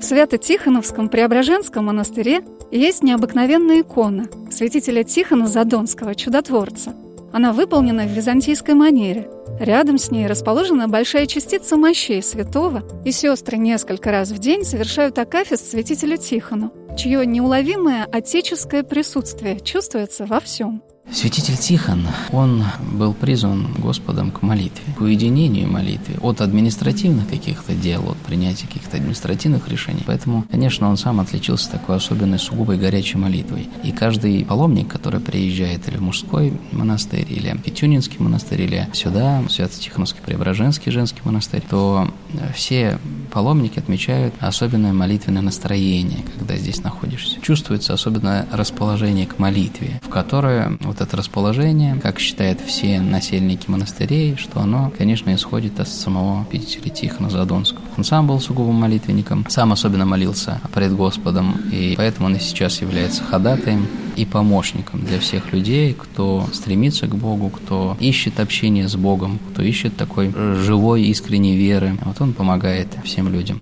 В 0.02 0.04
Свято-Тихоновском 0.04 1.10
Преображенском 1.10 1.86
монастыре 1.86 2.42
есть 2.72 3.04
необыкновенная 3.04 3.82
икона 3.82 4.30
святителя 4.50 5.04
Тихона 5.04 5.46
Задонского, 5.46 6.16
чудотворца. 6.16 6.96
Она 7.32 7.54
выполнена 7.54 8.06
в 8.06 8.10
византийской 8.12 8.74
манере. 8.74 9.30
Рядом 9.60 10.00
с 10.00 10.10
ней 10.10 10.26
расположена 10.26 10.88
большая 10.88 11.28
частица 11.28 11.78
мощей 11.78 12.24
святого, 12.24 12.82
и 13.06 13.12
сестры 13.12 13.60
несколько 13.60 14.10
раз 14.10 14.32
в 14.32 14.40
день 14.40 14.64
совершают 14.64 15.20
акафист 15.20 15.70
святителю 15.70 16.18
Тихону, 16.18 16.74
чье 16.98 17.24
неуловимое 17.24 18.08
отеческое 18.12 18.82
присутствие 18.82 19.60
чувствуется 19.60 20.26
во 20.26 20.40
всем. 20.40 20.82
Святитель 21.14 21.58
Тихон, 21.58 22.08
он 22.32 22.64
был 22.94 23.14
призван 23.14 23.68
Господом 23.78 24.32
к 24.32 24.42
молитве, 24.42 24.94
к 24.98 25.02
уединению 25.02 25.70
молитвы, 25.70 26.16
от 26.22 26.40
административных 26.40 27.28
каких-то 27.28 27.74
дел, 27.74 28.10
от 28.10 28.18
принятия 28.20 28.66
каких-то 28.66 28.96
административных 28.96 29.68
решений. 29.68 30.04
Поэтому, 30.06 30.46
конечно, 30.50 30.90
он 30.90 30.96
сам 30.96 31.20
отличился 31.20 31.70
такой 31.70 31.98
особенной 31.98 32.40
сугубой 32.40 32.78
горячей 32.78 33.18
молитвой. 33.18 33.68
И 33.84 33.92
каждый 33.92 34.46
паломник, 34.46 34.88
который 34.88 35.20
приезжает 35.20 35.88
или 35.90 35.98
в 35.98 36.02
мужской 36.02 36.54
монастырь, 36.72 37.28
или 37.30 37.58
Петюнинский 37.58 38.18
монастырь, 38.20 38.62
или 38.62 38.88
сюда, 38.94 39.44
Свято-Тихоновский 39.50 40.22
Преображенский 40.26 40.94
женский 40.94 41.22
монастырь, 41.26 41.64
то 41.70 42.08
все 42.56 42.98
паломники 43.32 43.80
отмечают 43.80 44.34
особенное 44.40 44.94
молитвенное 44.94 45.42
настроение, 45.42 46.20
когда 46.38 46.56
здесь 46.56 46.84
находишься. 46.84 47.42
Чувствуется 47.42 47.94
особенное 47.94 48.48
расположение 48.52 49.28
к 49.28 49.40
молитве, 49.40 50.00
в 50.04 50.10
которое 50.10 50.78
вот 50.82 51.01
это 51.02 51.18
расположение, 51.18 51.96
как 51.96 52.20
считают 52.20 52.62
все 52.62 53.02
насельники 53.02 53.70
монастырей, 53.70 54.36
что 54.38 54.62
оно, 54.62 54.92
конечно, 54.98 55.34
исходит 55.34 55.80
от 55.80 55.88
самого 55.88 56.46
Питера 56.46 56.90
Тихона 56.90 57.30
Задонского. 57.30 57.82
Он 57.98 58.04
сам 58.04 58.28
был 58.28 58.40
сугубым 58.40 58.76
молитвенником, 58.76 59.46
сам 59.50 59.72
особенно 59.72 60.06
молился 60.06 60.62
пред 60.74 60.96
Господом, 60.96 61.60
и 61.72 61.96
поэтому 61.98 62.28
он 62.28 62.36
и 62.36 62.40
сейчас 62.40 62.82
является 62.82 63.24
ходатаем 63.24 63.88
и 64.16 64.26
помощником 64.26 65.04
для 65.06 65.20
всех 65.20 65.52
людей, 65.54 65.94
кто 65.94 66.46
стремится 66.54 67.08
к 67.08 67.16
Богу, 67.16 67.50
кто 67.50 67.98
ищет 68.00 68.40
общение 68.40 68.88
с 68.88 68.96
Богом, 68.96 69.40
кто 69.52 69.62
ищет 69.62 69.96
такой 69.98 70.32
живой, 70.32 71.04
искренней 71.04 71.56
веры. 71.56 71.98
Вот 72.04 72.22
он 72.22 72.34
помогает 72.34 72.88
всем 73.04 73.32
людям. 73.32 73.62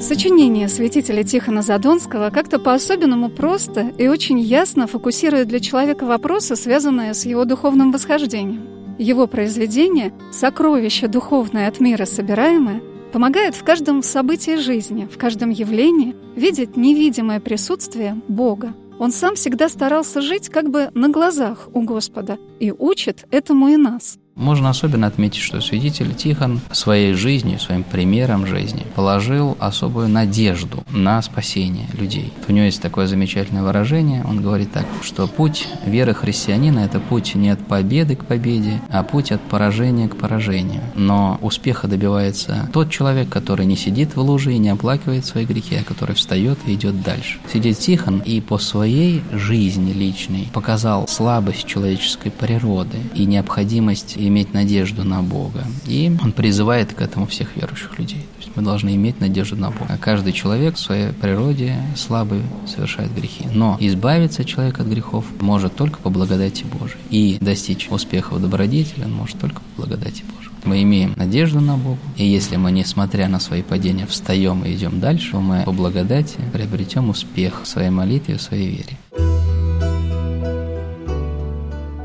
Сочинение 0.00 0.68
святителя 0.68 1.24
Тихона 1.24 1.60
Задонского 1.60 2.30
как-то 2.30 2.60
по-особенному 2.60 3.30
просто 3.30 3.92
и 3.98 4.06
очень 4.06 4.38
ясно 4.38 4.86
фокусирует 4.86 5.48
для 5.48 5.58
человека 5.58 6.06
вопросы, 6.06 6.54
связанные 6.54 7.14
с 7.14 7.26
его 7.26 7.44
духовным 7.44 7.90
восхождением. 7.90 8.96
Его 8.96 9.26
произведение 9.26 10.12
«Сокровище 10.30 11.08
духовное 11.08 11.66
от 11.66 11.80
мира 11.80 12.04
собираемое» 12.04 12.80
помогает 13.12 13.56
в 13.56 13.64
каждом 13.64 14.04
событии 14.04 14.56
жизни, 14.56 15.08
в 15.12 15.18
каждом 15.18 15.50
явлении 15.50 16.14
видеть 16.36 16.76
невидимое 16.76 17.40
присутствие 17.40 18.20
Бога. 18.28 18.74
Он 19.00 19.10
сам 19.10 19.34
всегда 19.34 19.68
старался 19.68 20.20
жить 20.20 20.48
как 20.48 20.70
бы 20.70 20.90
на 20.94 21.08
глазах 21.08 21.68
у 21.74 21.80
Господа 21.82 22.38
и 22.60 22.70
учит 22.70 23.26
этому 23.32 23.68
и 23.68 23.76
нас– 23.76 24.18
можно 24.38 24.70
особенно 24.70 25.06
отметить, 25.06 25.42
что 25.42 25.60
свидетель 25.60 26.14
Тихон 26.14 26.60
своей 26.72 27.12
жизнью, 27.12 27.58
своим 27.58 27.82
примером 27.82 28.46
жизни 28.46 28.86
положил 28.94 29.56
особую 29.60 30.08
надежду 30.08 30.84
на 30.90 31.20
спасение 31.22 31.86
людей. 31.92 32.32
У 32.46 32.52
него 32.52 32.64
есть 32.64 32.80
такое 32.80 33.06
замечательное 33.06 33.62
выражение, 33.62 34.24
он 34.24 34.40
говорит 34.40 34.72
так, 34.72 34.86
что 35.02 35.26
путь 35.26 35.68
веры 35.84 36.14
христианина– 36.14 36.78
это 36.80 37.00
путь 37.00 37.34
не 37.34 37.50
от 37.50 37.58
победы 37.66 38.16
к 38.16 38.24
победе, 38.24 38.80
а 38.90 39.02
путь 39.02 39.32
от 39.32 39.40
поражения 39.42 40.08
к 40.08 40.16
поражению. 40.16 40.82
Но 40.94 41.38
успеха 41.42 41.88
добивается 41.88 42.68
тот 42.72 42.90
человек, 42.90 43.28
который 43.28 43.66
не 43.66 43.76
сидит 43.76 44.14
в 44.14 44.20
луже 44.20 44.54
и 44.54 44.58
не 44.58 44.68
оплакивает 44.68 45.26
свои 45.26 45.44
грехи, 45.44 45.76
а 45.76 45.84
который 45.84 46.14
встает 46.14 46.58
и 46.66 46.74
идет 46.74 47.02
дальше. 47.02 47.38
Сидит 47.52 47.78
Тихон 47.78 48.20
и 48.20 48.40
по 48.40 48.58
своей 48.58 49.22
жизни 49.32 49.92
личной 49.92 50.48
показал 50.52 51.08
слабость 51.08 51.66
человеческой 51.66 52.30
природы 52.30 52.98
и 53.14 53.24
необходимость 53.24 54.16
иметь 54.28 54.54
надежду 54.54 55.04
на 55.04 55.22
Бога. 55.22 55.64
И 55.86 56.16
он 56.22 56.32
призывает 56.32 56.92
к 56.92 57.00
этому 57.00 57.26
всех 57.26 57.56
верующих 57.56 57.98
людей. 57.98 58.20
То 58.20 58.44
есть 58.44 58.50
мы 58.54 58.62
должны 58.62 58.94
иметь 58.94 59.20
надежду 59.20 59.56
на 59.56 59.70
Бога. 59.70 59.98
Каждый 60.00 60.32
человек 60.32 60.76
в 60.76 60.80
своей 60.80 61.12
природе 61.12 61.76
слабый 61.96 62.42
совершает 62.66 63.14
грехи. 63.14 63.46
Но 63.52 63.76
избавиться 63.80 64.44
человек 64.44 64.80
от 64.80 64.86
грехов 64.86 65.24
может 65.40 65.74
только 65.74 65.98
по 65.98 66.10
благодати 66.10 66.64
Божией. 66.64 66.98
И 67.10 67.38
достичь 67.40 67.88
успеха 67.90 68.34
в 68.34 68.40
добродетели 68.40 69.04
он 69.04 69.12
может 69.12 69.38
только 69.38 69.60
по 69.60 69.82
благодати 69.82 70.22
Божией. 70.22 70.38
Мы 70.64 70.82
имеем 70.82 71.14
надежду 71.16 71.60
на 71.60 71.76
Бога, 71.76 71.98
и 72.16 72.26
если 72.26 72.56
мы, 72.56 72.72
несмотря 72.72 73.28
на 73.28 73.40
свои 73.40 73.62
падения, 73.62 74.06
встаем 74.06 74.64
и 74.64 74.74
идем 74.74 75.00
дальше, 75.00 75.36
мы 75.36 75.62
по 75.62 75.72
благодати 75.72 76.36
приобретем 76.52 77.08
успех 77.08 77.62
в 77.62 77.66
своей 77.66 77.90
молитве 77.90 78.34
и 78.34 78.38
в 78.38 78.42
своей 78.42 78.68
вере. 78.68 78.98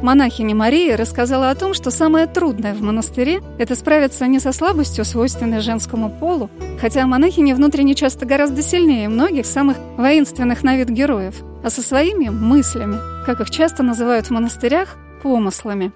Монахиня 0.03 0.53
Мария 0.53 0.97
рассказала 0.97 1.49
о 1.49 1.55
том, 1.55 1.73
что 1.73 1.89
самое 1.89 2.27
трудное 2.27 2.73
в 2.73 2.81
монастыре– 2.81 3.39
это 3.57 3.73
справиться 3.73 4.27
не 4.27 4.41
со 4.41 4.51
слабостью, 4.51 5.05
свойственной 5.05 5.61
женскому 5.61 6.09
полу, 6.09 6.49
хотя 6.81 7.07
монахини 7.07 7.53
внутренне 7.53 7.95
часто 7.95 8.25
гораздо 8.25 8.61
сильнее 8.61 9.07
многих 9.07 9.45
самых 9.45 9.77
воинственных 9.95 10.61
на 10.61 10.75
вид 10.75 10.89
героев, 10.89 11.35
а 11.63 11.69
со 11.69 11.81
своими 11.81 12.27
мыслями, 12.27 12.97
как 13.25 13.39
их 13.39 13.49
часто 13.49 13.81
называют 13.81 14.25
в 14.27 14.31
монастырях, 14.31 14.97
помыслами. 15.21 15.93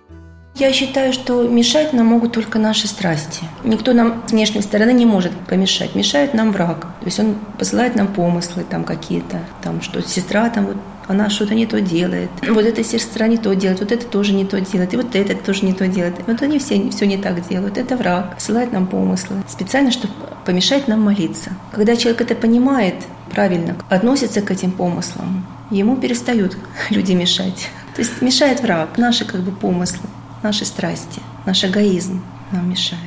Я 0.56 0.72
считаю, 0.72 1.12
что 1.12 1.46
мешать 1.46 1.92
нам 1.92 2.08
могут 2.08 2.32
только 2.32 2.60
наши 2.60 2.88
страсти. 2.88 3.44
Никто 3.66 3.92
нам 3.92 4.24
с 4.26 4.32
внешней 4.32 4.62
стороны 4.62 4.92
не 4.92 5.06
может 5.06 5.34
помешать. 5.48 5.94
Мешает 5.94 6.34
нам 6.34 6.52
враг. 6.52 6.80
То 7.02 7.06
есть 7.06 7.20
он 7.20 7.36
посылает 7.60 7.96
нам 7.96 8.08
помыслы 8.08 8.64
там 8.64 8.84
какие-то, 8.84 9.42
там 9.62 9.82
что 9.82 10.02
сестра 10.02 10.50
там 10.50 10.66
вот 10.66 10.78
она 11.08 11.30
что-то 11.30 11.56
не 11.56 11.66
то 11.66 11.80
делает. 11.82 12.30
Вот 12.48 12.66
эта 12.66 12.84
сестра 12.84 13.28
не 13.28 13.38
то 13.38 13.56
делает, 13.56 13.80
вот 13.80 13.92
это 13.92 14.06
тоже 14.06 14.34
не 14.34 14.46
то 14.46 14.60
делает, 14.60 14.94
и 14.94 14.98
вот 14.98 15.16
это 15.16 15.36
тоже 15.36 15.66
не 15.66 15.74
то 15.74 15.88
делает. 15.88 16.16
Вот 16.28 16.42
они 16.42 16.60
все, 16.60 16.90
все 16.90 17.08
не 17.08 17.18
так 17.18 17.48
делают. 17.48 17.78
Это 17.78 17.96
враг, 17.96 18.36
ссылает 18.40 18.74
нам 18.74 18.88
помыслы. 18.88 19.38
Специально, 19.48 19.92
чтобы 19.92 20.14
помешать 20.46 20.88
нам 20.88 21.02
молиться. 21.02 21.52
Когда 21.72 21.96
человек 21.96 22.22
это 22.22 22.36
понимает, 22.36 22.96
правильно 23.32 23.76
относится 23.90 24.42
к 24.42 24.52
этим 24.52 24.72
помыслам, 24.72 25.46
ему 25.72 25.96
перестают 25.96 26.58
люди 26.90 27.14
мешать. 27.14 27.70
То 27.96 28.02
есть 28.02 28.22
мешает 28.22 28.62
враг, 28.62 28.98
наши 28.98 29.26
как 29.26 29.42
бы 29.42 29.52
помыслы, 29.52 30.08
наши 30.44 30.66
страсти, 30.66 31.22
наш 31.46 31.64
эгоизм 31.64 32.22
нам 32.52 32.70
мешает. 32.70 33.02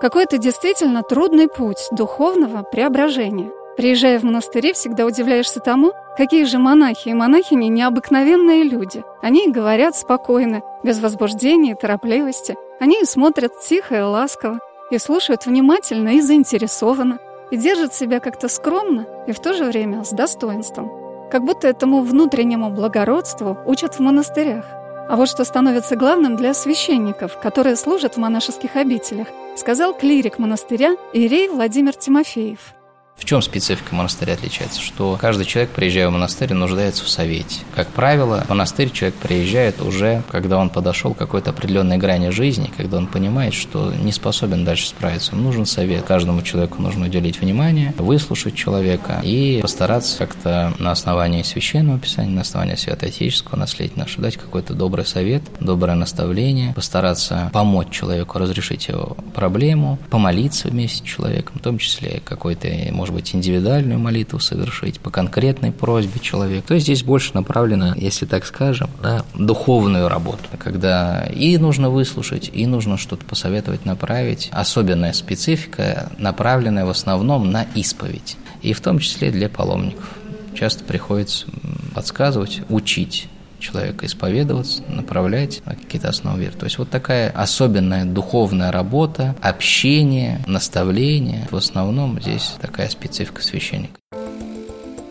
Какой-то 0.00 0.38
действительно 0.38 1.02
трудный 1.02 1.48
путь 1.48 1.88
духовного 1.90 2.62
преображения. 2.62 3.50
Приезжая 3.78 4.18
в 4.18 4.24
монастыри, 4.24 4.72
всегда 4.72 5.06
удивляешься 5.06 5.60
тому, 5.60 5.92
какие 6.16 6.42
же 6.42 6.58
монахи 6.58 7.10
и 7.10 7.14
монахини 7.14 7.68
необыкновенные 7.68 8.64
люди. 8.64 9.04
Они 9.22 9.52
говорят 9.52 9.94
спокойно, 9.94 10.62
без 10.82 10.98
возбуждения 10.98 11.72
и 11.72 11.74
торопливости. 11.76 12.56
Они 12.80 13.04
смотрят 13.04 13.60
тихо 13.60 13.98
и 13.98 14.00
ласково, 14.00 14.58
и 14.90 14.98
слушают 14.98 15.46
внимательно 15.46 16.16
и 16.16 16.20
заинтересованно, 16.20 17.20
и 17.52 17.56
держат 17.56 17.94
себя 17.94 18.18
как-то 18.18 18.48
скромно 18.48 19.06
и 19.28 19.32
в 19.32 19.38
то 19.38 19.54
же 19.54 19.64
время 19.64 20.02
с 20.02 20.10
достоинством. 20.10 20.90
Как 21.30 21.44
будто 21.44 21.68
этому 21.68 22.02
внутреннему 22.02 22.70
благородству 22.70 23.58
учат 23.64 23.94
в 23.94 24.00
монастырях. 24.00 24.64
А 25.08 25.14
вот 25.14 25.28
что 25.28 25.44
становится 25.44 25.94
главным 25.94 26.34
для 26.34 26.52
священников, 26.52 27.38
которые 27.38 27.76
служат 27.76 28.14
в 28.14 28.18
монашеских 28.18 28.74
обителях, 28.74 29.28
сказал 29.54 29.94
клирик 29.94 30.40
монастыря 30.40 30.96
Ирей 31.12 31.48
Владимир 31.48 31.94
Тимофеев– 31.94 32.58
в 33.18 33.24
чем 33.24 33.42
специфика 33.42 33.94
монастыря 33.94 34.34
отличается? 34.34 34.80
Что 34.80 35.18
каждый 35.20 35.44
человек, 35.44 35.70
приезжая 35.70 36.08
в 36.08 36.12
монастырь, 36.12 36.54
нуждается 36.54 37.04
в 37.04 37.08
совете. 37.08 37.60
Как 37.74 37.88
правило, 37.88 38.44
в 38.46 38.48
монастырь 38.48 38.90
человек 38.90 39.16
приезжает 39.16 39.82
уже, 39.82 40.22
когда 40.30 40.56
он 40.58 40.70
подошел 40.70 41.14
к 41.14 41.18
какой-то 41.18 41.50
определенной 41.50 41.98
грани 41.98 42.30
жизни, 42.30 42.70
когда 42.76 42.96
он 42.96 43.06
понимает, 43.06 43.54
что 43.54 43.92
не 43.92 44.12
способен 44.12 44.64
дальше 44.64 44.86
справиться. 44.86 45.32
Ему 45.32 45.42
нужен 45.42 45.66
совет. 45.66 46.04
Каждому 46.04 46.42
человеку 46.42 46.80
нужно 46.80 47.06
уделить 47.06 47.40
внимание, 47.40 47.92
выслушать 47.98 48.54
человека 48.54 49.20
и 49.22 49.58
постараться 49.60 50.18
как-то 50.18 50.72
на 50.78 50.92
основании 50.92 51.42
священного 51.42 51.98
писания, 51.98 52.30
на 52.30 52.42
основании 52.42 52.76
святоотеческого 52.76 53.56
наследия 53.56 53.96
нашего 53.96 54.22
дать 54.22 54.36
какой-то 54.36 54.74
добрый 54.74 55.04
совет, 55.04 55.42
доброе 55.60 55.94
наставление, 55.96 56.72
постараться 56.74 57.50
помочь 57.52 57.90
человеку 57.90 58.38
разрешить 58.38 58.88
его 58.88 59.16
проблему, 59.34 59.98
помолиться 60.10 60.68
вместе 60.68 60.98
с 60.98 61.00
человеком, 61.02 61.56
в 61.58 61.62
том 61.62 61.78
числе 61.78 62.22
какой-то, 62.24 62.68
может 62.92 63.07
может 63.08 63.14
быть, 63.14 63.34
индивидуальную 63.34 63.98
молитву 63.98 64.38
совершить 64.38 65.00
по 65.00 65.10
конкретной 65.10 65.72
просьбе 65.72 66.20
человека, 66.20 66.68
то 66.68 66.78
здесь 66.78 67.02
больше 67.02 67.30
направлено, 67.32 67.94
если 67.96 68.26
так 68.26 68.44
скажем, 68.44 68.90
на 69.02 69.24
духовную 69.34 70.08
работу, 70.08 70.42
когда 70.58 71.24
и 71.26 71.56
нужно 71.56 71.88
выслушать, 71.88 72.50
и 72.52 72.66
нужно 72.66 72.98
что-то 72.98 73.24
посоветовать, 73.24 73.86
направить. 73.86 74.50
Особенная 74.52 75.14
специфика, 75.14 76.12
направленная 76.18 76.84
в 76.84 76.90
основном 76.90 77.50
на 77.50 77.62
исповедь, 77.74 78.36
и 78.60 78.74
в 78.74 78.80
том 78.82 78.98
числе 78.98 79.30
для 79.30 79.48
паломников. 79.48 80.10
Часто 80.54 80.84
приходится 80.84 81.46
подсказывать, 81.94 82.60
учить 82.68 83.28
человека 83.58 84.06
исповедоваться, 84.06 84.82
направлять 84.88 85.62
на 85.66 85.74
какие-то 85.74 86.08
основы 86.08 86.40
веры. 86.40 86.54
То 86.58 86.64
есть 86.64 86.78
вот 86.78 86.90
такая 86.90 87.30
особенная 87.30 88.04
духовная 88.04 88.72
работа, 88.72 89.34
общение, 89.40 90.40
наставление. 90.46 91.46
В 91.50 91.56
основном 91.56 92.20
здесь 92.20 92.56
такая 92.60 92.88
специфика 92.88 93.42
священника. 93.42 93.98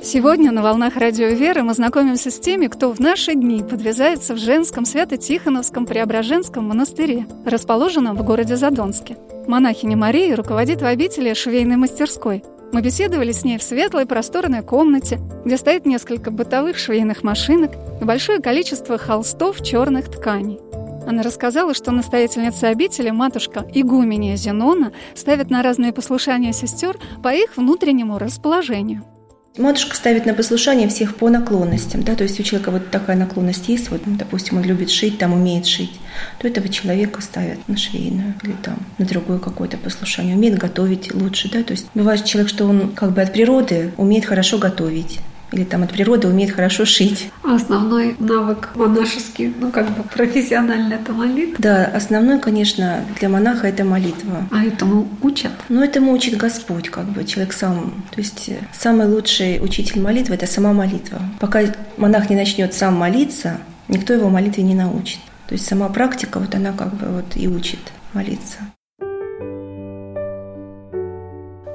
Сегодня 0.02 0.52
на 0.52 0.62
«Волнах 0.62 0.96
Радио 0.96 1.28
Веры» 1.28 1.64
мы 1.64 1.74
знакомимся 1.74 2.32
с 2.32 2.40
теми, 2.40 2.68
кто 2.68 2.94
в 2.94 3.00
наши 3.00 3.34
дни 3.34 3.62
подвязается 3.62 4.36
в 4.36 4.38
женском 4.38 4.86
Свято-Тихоновском 4.86 5.86
Преображенском 5.86 6.66
монастыре, 6.66 7.26
расположенном 7.46 8.16
в 8.16 8.24
городе 8.24 8.56
Задонске. 8.56 9.18
Монахиня 9.48 9.98
Мария 9.98 10.36
руководит 10.36 10.82
в 10.82 10.86
обители 10.86 11.34
швейной 11.34 11.76
мастерской– 11.76 12.44
мы 12.74 12.82
беседовали 12.82 13.32
с 13.32 13.44
ней 13.44 13.58
в 13.58 13.64
светлой 13.64 14.06
просторной 14.06 14.62
комнате, 14.62 15.20
где 15.46 15.58
стоит 15.58 15.86
несколько 15.86 16.32
бытовых 16.32 16.78
швейных 16.78 17.24
машинок 17.24 17.72
и 18.02 18.04
большое 18.04 18.40
количество 18.40 18.98
холстов 18.98 19.64
черных 19.64 20.10
тканей. 20.10 20.60
Она 21.08 21.24
рассказала, 21.24 21.74
что 21.74 21.92
настоятельница 21.92 22.68
обители, 22.68 23.10
матушка 23.10 23.66
Игуменя 23.74 24.36
Зенона, 24.36 24.92
ставит 25.16 25.50
на 25.50 25.64
разные 25.64 25.94
послушания 25.94 26.52
сестер 26.52 26.98
по 27.24 27.34
их 27.34 27.56
внутреннему 27.56 28.18
расположению– 28.18 29.04
Матушка 29.58 29.96
ставит 29.96 30.26
на 30.26 30.34
послушание 30.34 30.88
всех 30.88 31.16
по 31.16 31.30
наклонностям, 31.30 32.04
да, 32.04 32.16
то 32.16 32.24
есть 32.24 32.40
у 32.40 32.44
человека 32.44 32.70
вот 32.70 32.92
такая 32.92 33.18
наклонность 33.18 33.68
есть, 33.70 33.90
вот, 33.90 34.02
допустим, 34.06 34.58
он 34.58 34.64
любит 34.64 34.92
шить, 34.92 35.18
там 35.18 35.34
умеет 35.34 35.66
шить, 35.66 36.00
то 36.40 36.48
этого 36.48 36.70
человека 36.70 37.22
ставят 37.22 37.68
на 37.68 37.76
швейную 37.76 38.36
или 38.44 38.54
там 38.64 38.78
на 38.98 39.06
другое 39.06 39.40
какое-то 39.40 39.78
послушание, 39.78 40.36
умеет 40.36 40.58
готовить 40.58 41.14
лучше, 41.14 41.50
да, 41.52 41.64
то 41.64 41.72
есть 41.72 41.88
бывает 41.96 42.24
человек, 42.24 42.50
что 42.50 42.66
он 42.66 42.92
как 42.92 43.14
бы 43.14 43.22
от 43.22 43.34
природы 43.34 43.92
умеет 43.98 44.26
хорошо 44.26 44.60
готовить, 44.60 45.20
или 45.52 45.64
там 45.64 45.84
от 45.84 45.92
природы 45.92 46.28
умеет 46.28 46.52
хорошо 46.52 46.86
шить. 46.86 47.30
А 47.44 47.56
основной 47.56 48.16
навык 48.20 48.70
монашеский, 48.76 49.54
ну 49.60 49.72
как 49.72 49.90
бы 49.90 50.04
профессионально 50.04 50.96
это 50.96 51.14
молитва? 51.14 51.56
Да, 51.60 51.86
основной, 51.86 52.40
конечно, 52.40 53.06
для 53.20 53.30
монаха 53.30 53.68
это 53.68 53.84
молитва. 53.84 54.48
А 54.52 54.64
этому 54.64 55.08
учат? 55.22 55.52
Ну, 55.70 55.84
этому 55.84 56.12
учит 56.12 56.38
Господь, 56.38 56.90
как 56.90 57.06
бы 57.06 57.24
человек 57.24 57.54
сам. 57.54 57.94
То 58.12 58.20
есть 58.20 58.50
э, 58.50 58.58
самый 58.74 59.08
лучший 59.08 59.60
учитель 59.62 60.02
молитвы– 60.02 60.36
это 60.36 60.48
сама 60.48 60.74
молитва. 60.74 61.22
Пока 61.40 61.62
монах 61.98 62.30
не 62.30 62.36
начнет 62.36 62.74
сам 62.74 62.96
молиться, 62.96 63.58
никто 63.88 64.14
его 64.14 64.30
молитве 64.30 64.64
не 64.64 64.76
научит. 64.76 65.20
То 65.48 65.54
есть 65.54 65.66
сама 65.66 65.88
практика, 65.88 66.40
вот 66.40 66.54
она 66.56 66.74
как 66.74 66.94
бы 66.94 67.08
вот 67.08 67.36
и 67.36 67.48
учит 67.48 67.80
молиться. 68.14 68.58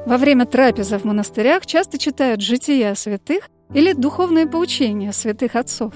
Во 0.04 0.18
время 0.18 0.44
трапезы 0.44 0.98
в 0.98 1.04
монастырях 1.04 1.64
часто 1.64 1.96
читают 1.96 2.42
жития 2.42 2.94
святых 2.94 3.48
или 3.74 3.92
духовные 3.92 4.46
поучения 4.46 5.12
святых 5.12 5.56
отцов? 5.56 5.94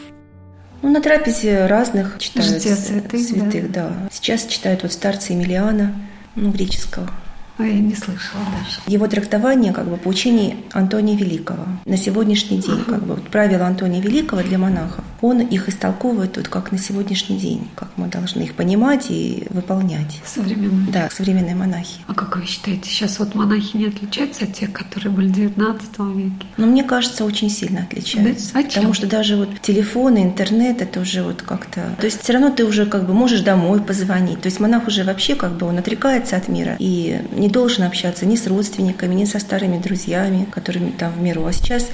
Ну, 0.83 0.91
на 0.91 1.01
трапезе 1.01 1.67
разных 1.67 2.19
читают 2.19 2.51
Жития 2.51 2.77
святых, 2.77 3.21
святых 3.21 3.73
да. 3.73 3.89
да. 3.89 4.09
Сейчас 4.13 4.47
читают 4.47 4.83
вот 4.83 4.93
старца 4.93 5.33
Емельяна, 5.33 5.95
ну, 6.35 6.51
греческого. 6.51 7.11
А 7.59 7.65
я 7.65 7.79
не 7.81 7.95
слышала 7.95 8.43
даже. 8.53 8.81
Его 8.87 9.07
трактование 9.07 9.73
как 9.73 9.89
бы 9.89 9.97
по 9.97 10.09
учению 10.09 10.59
Антония 10.73 11.17
Великого. 11.17 11.65
На 11.87 11.97
сегодняшний 11.97 12.59
день 12.59 12.85
как 12.85 13.03
бы 13.03 13.15
вот 13.15 13.29
правила 13.31 13.67
Антония 13.67 14.03
Великого 14.03 14.43
для 14.43 14.59
монахов, 14.59 15.05
он 15.21 15.41
их 15.41 15.69
истолковывает 15.69 16.37
вот 16.37 16.49
как 16.49 16.73
на 16.73 16.79
сегодняшний 16.79 17.39
день, 17.39 17.69
как 17.75 17.89
мы 17.97 18.09
должны 18.09 18.43
их 18.43 18.55
понимать 18.55 19.07
и 19.11 19.47
выполнять. 19.51 20.21
Современные. 20.25 20.93
Да, 20.93 21.09
современные 21.11 21.55
монахи. 21.55 22.01
А 22.07 22.15
как 22.15 22.37
вы 22.37 22.47
считаете, 22.47 22.89
сейчас 22.91 23.19
вот 23.19 23.35
монахи 23.35 23.77
не 23.77 23.87
отличаются 23.87 24.45
от 24.45 24.53
тех, 24.53 24.73
которые 24.73 25.11
были 25.11 25.29
в 25.29 25.33
19 25.33 25.99
веке? 26.15 26.47
Но 26.57 26.67
мне 26.67 26.85
кажется, 26.85 27.25
очень 27.25 27.51
сильно 27.51 27.83
отличаются. 27.83 28.53
Да? 28.55 28.61
А? 28.61 28.63
Потому 28.63 28.93
что 28.93 29.07
даже 29.07 29.37
вот 29.37 29.61
телефоны, 29.61 30.23
интернет, 30.23 30.83
это 30.83 31.01
уже 31.01 31.23
вот 31.23 31.43
как-то... 31.43 31.97
То 31.99 32.07
есть 32.07 32.23
все 32.23 32.35
равно 32.35 32.51
ты 32.51 32.65
уже 32.65 32.87
как 32.87 33.07
бы 33.07 33.15
можешь 33.15 33.41
домой 33.41 33.81
позвонить. 33.81 34.41
То 34.43 34.47
есть 34.47 34.61
монах 34.61 34.87
уже 34.87 35.05
вообще 35.05 35.35
как 35.35 35.57
бы 35.57 35.67
он 35.67 35.79
отрекается 35.79 36.37
от 36.37 36.49
мира 36.49 36.77
и 36.79 37.21
не 37.33 37.49
должен 37.49 37.85
общаться 37.85 38.27
ни 38.27 38.37
с 38.37 38.47
родственниками, 38.47 39.15
ни 39.15 39.25
со 39.25 39.39
старыми 39.39 39.79
друзьями, 39.79 40.47
которыми 40.51 40.91
там 40.91 41.13
в 41.13 41.21
миру. 41.21 41.47
А 41.47 41.53
сейчас 41.53 41.87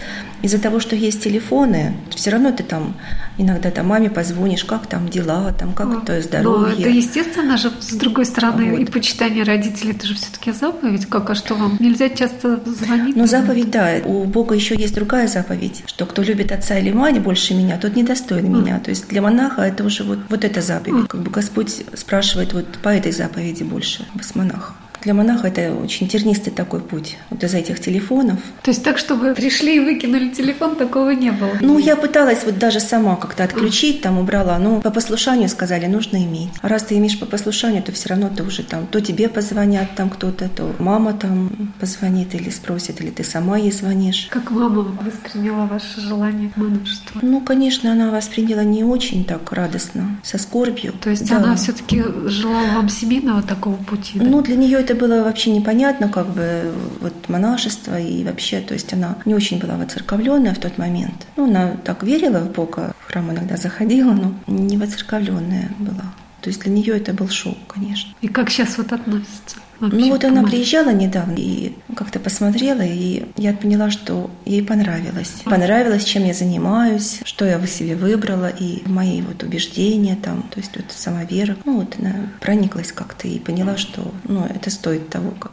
из-за 0.43 0.59
того, 0.59 0.81
что 0.81 0.97
есть 0.97 1.23
телефоны, 1.23 1.95
все 2.11 2.31
равно 2.31 2.51
ты 2.53 2.63
там 2.63 2.95
иногда 3.39 3.71
там 3.71 3.87
маме 3.87 4.11
позвонишь, 4.11 4.65
как 4.65 4.87
там 4.87 5.09
дела, 5.09 5.53
там 5.53 5.73
как 5.73 5.87
Ну, 5.87 6.01
твое 6.01 6.23
здоровье. 6.23 6.79
это 6.79 6.89
естественно 6.89 7.57
же, 7.57 7.71
с 7.81 7.93
другой 7.95 8.27
стороны, 8.27 8.71
Вот. 8.73 8.81
и 8.81 8.85
почитание 8.85 9.45
родителей, 9.45 9.93
это 9.93 10.07
же 10.07 10.15
все-таки 10.15 10.53
заповедь. 10.53 11.07
Как, 11.07 11.31
а 11.31 11.35
что 11.35 11.55
вам? 11.55 11.77
Нельзя 11.81 12.09
часто 12.09 12.61
звонить? 12.67 13.17
Но 13.17 13.27
заповедь, 13.27 13.71
да, 13.71 13.91
у 14.05 14.25
Бога 14.25 14.55
еще 14.55 14.75
есть 14.75 14.95
другая 14.95 15.27
заповедь, 15.29 15.83
что 15.87 16.07
кто 16.07 16.23
любит 16.23 16.53
отца 16.53 16.79
или 16.79 16.93
мать 16.93 17.21
больше 17.21 17.55
меня, 17.55 17.79
тот 17.79 17.97
недостоин 17.97 18.53
меня. 18.53 18.79
То 18.81 18.91
есть 18.91 19.09
для 19.09 19.23
монаха 19.23 19.63
это 19.63 19.85
уже 19.85 20.05
вот, 20.05 20.19
вот 20.29 20.45
эта 20.45 20.61
заповедь. 20.61 21.09
Как 21.09 21.21
бы 21.23 21.31
Господь 21.31 21.85
спрашивает 21.95 22.53
вот 22.53 22.67
по 22.83 22.89
этой 22.91 23.13
заповеди 23.13 23.63
больше 23.63 24.07
с 24.21 24.35
монаха. 24.35 24.75
Для 25.03 25.15
монаха 25.15 25.49
это 25.49 25.75
очень 25.75 26.07
тернистый 26.09 26.53
такой 26.53 26.81
путь. 26.81 27.17
Вот 27.31 27.43
из 27.43 27.55
этих 27.55 27.81
телефонов. 27.81 28.39
То 28.63 28.71
есть 28.71 28.85
так, 28.85 28.99
чтобы 28.99 29.35
пришли 29.35 29.77
и 29.77 29.81
выкинули 29.81 30.29
телефон, 30.31 30.77
такого 30.77 31.11
не 31.11 31.33
было? 31.33 31.51
Ну, 31.61 31.79
я 31.79 31.97
пыталась 31.97 32.45
вот 32.45 32.59
даже 32.59 32.79
сама 32.81 33.17
как-то 33.17 33.43
отключить, 33.45 34.01
там 34.03 34.19
убрала. 34.19 34.59
Ну, 34.59 34.81
по 34.81 34.91
послушанию 34.91 35.49
сказали, 35.49 35.87
нужно 35.87 36.19
иметь. 36.25 36.51
А 36.61 36.69
раз 36.69 36.85
ты 36.85 36.97
имеешь 36.99 37.19
по 37.19 37.27
послушанию, 37.27 37.83
то 37.83 37.91
все 37.93 38.11
равно 38.11 38.31
ты 38.35 38.45
уже 38.45 38.63
там, 38.63 38.87
то 38.87 39.01
тебе 39.01 39.29
позвонят 39.29 39.95
там 39.97 40.09
кто-то, 40.09 40.49
то 40.49 40.75
мама 40.79 41.13
там 41.15 41.73
позвонит 41.81 42.35
или 42.35 42.51
спросит, 42.51 43.01
или 43.01 43.11
ты 43.11 43.25
сама 43.25 43.59
ей 43.59 43.73
звонишь. 43.73 44.29
Как 44.31 44.51
мама 44.53 44.83
восприняла 45.03 45.67
ваше 45.67 46.01
желание 46.01 46.51
к 46.51 46.57
монашеству? 46.57 47.21
Ну, 47.23 47.41
конечно, 47.41 47.91
она 47.91 48.11
восприняла 48.11 48.63
не 48.63 48.85
очень 48.85 49.25
так 49.25 49.53
радостно, 49.53 50.21
со 50.23 50.39
скорбью. 50.39 50.93
То 51.01 51.11
есть 51.11 51.29
Да. 51.29 51.39
она 51.39 51.57
все-таки 51.57 52.03
желала 52.27 52.67
вам 52.77 52.89
семейного 52.89 53.43
такого 53.43 53.75
пути? 53.77 54.19
да? 54.21 54.25
Ну, 54.25 54.43
для 54.43 54.57
нее 54.57 54.79
это 54.79 54.92
было 54.95 55.23
вообще 55.23 55.51
непонятно, 55.51 56.09
как 56.09 56.27
бы 56.29 56.73
вот 57.01 57.29
монашество 57.29 57.99
и 57.99 58.25
вообще, 58.25 58.61
то 58.61 58.75
есть 58.75 58.93
она 58.93 59.17
не 59.25 59.35
очень 59.35 59.59
была 59.59 59.75
воцерковленная 59.77 60.55
в 60.55 60.59
тот 60.59 60.79
момент. 60.79 61.27
Ну, 61.37 61.45
она 61.45 61.77
так 61.85 62.03
верила 62.03 62.39
в 62.39 62.53
Бога, 62.53 62.95
в 63.01 63.11
храм 63.11 63.31
иногда 63.31 63.57
заходила, 63.57 64.13
но 64.13 64.35
не 64.47 64.77
воцерковленная 64.77 65.71
была. 65.79 66.13
То 66.43 66.51
есть 66.51 66.61
для 66.63 66.73
нее 66.73 66.97
это 66.97 67.13
был 67.13 67.29
шок, 67.29 67.57
конечно. 67.69 68.13
И 68.21 68.29
как 68.29 68.51
сейчас 68.51 68.77
вот 68.77 68.93
относится? 68.93 69.57
вообще 69.79 69.97
Ну 69.97 70.11
вот 70.11 70.25
она 70.25 70.37
монашеству? 70.37 70.51
приезжала 70.51 70.93
недавно 70.93 71.35
и 71.37 71.73
как-то 71.95 72.19
посмотрела, 72.19 72.83
и 72.83 73.27
я 73.37 73.53
поняла, 73.53 73.91
что 73.91 74.29
ей 74.45 74.65
понравилось. 74.65 75.35
Понравилось, 75.45 76.05
чем 76.05 76.25
я 76.25 76.35
занимаюсь, 76.35 77.21
что 77.25 77.45
я 77.45 77.59
в 77.59 77.67
себе 77.69 77.95
выбрала, 77.95 78.49
и 78.49 78.83
мои 78.89 79.23
вот 79.23 79.45
убеждения 79.45 80.17
там, 80.17 80.43
то 80.43 80.59
есть 80.59 80.77
вот 80.77 80.87
сама 80.91 81.25
вера. 81.25 81.57
Ну 81.65 81.81
вот 81.81 81.97
она 82.01 82.13
прониклась 82.41 82.91
как-то 82.91 83.29
и 83.29 83.39
поняла, 83.39 83.77
что 83.77 84.13
ну, 84.25 84.45
это 84.45 84.69
стоит 84.71 85.09
того, 85.09 85.31
как 85.39 85.53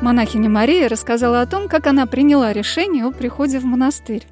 Монахиня 0.00 0.48
Мария 0.48 0.88
рассказала 0.88 1.40
о 1.40 1.46
том, 1.46 1.68
как 1.68 1.86
она 1.86 2.06
приняла 2.06 2.52
решение 2.52 3.04
о 3.04 3.10
приходе 3.10 3.58
в 3.58 3.64
монастырь. 3.64 4.26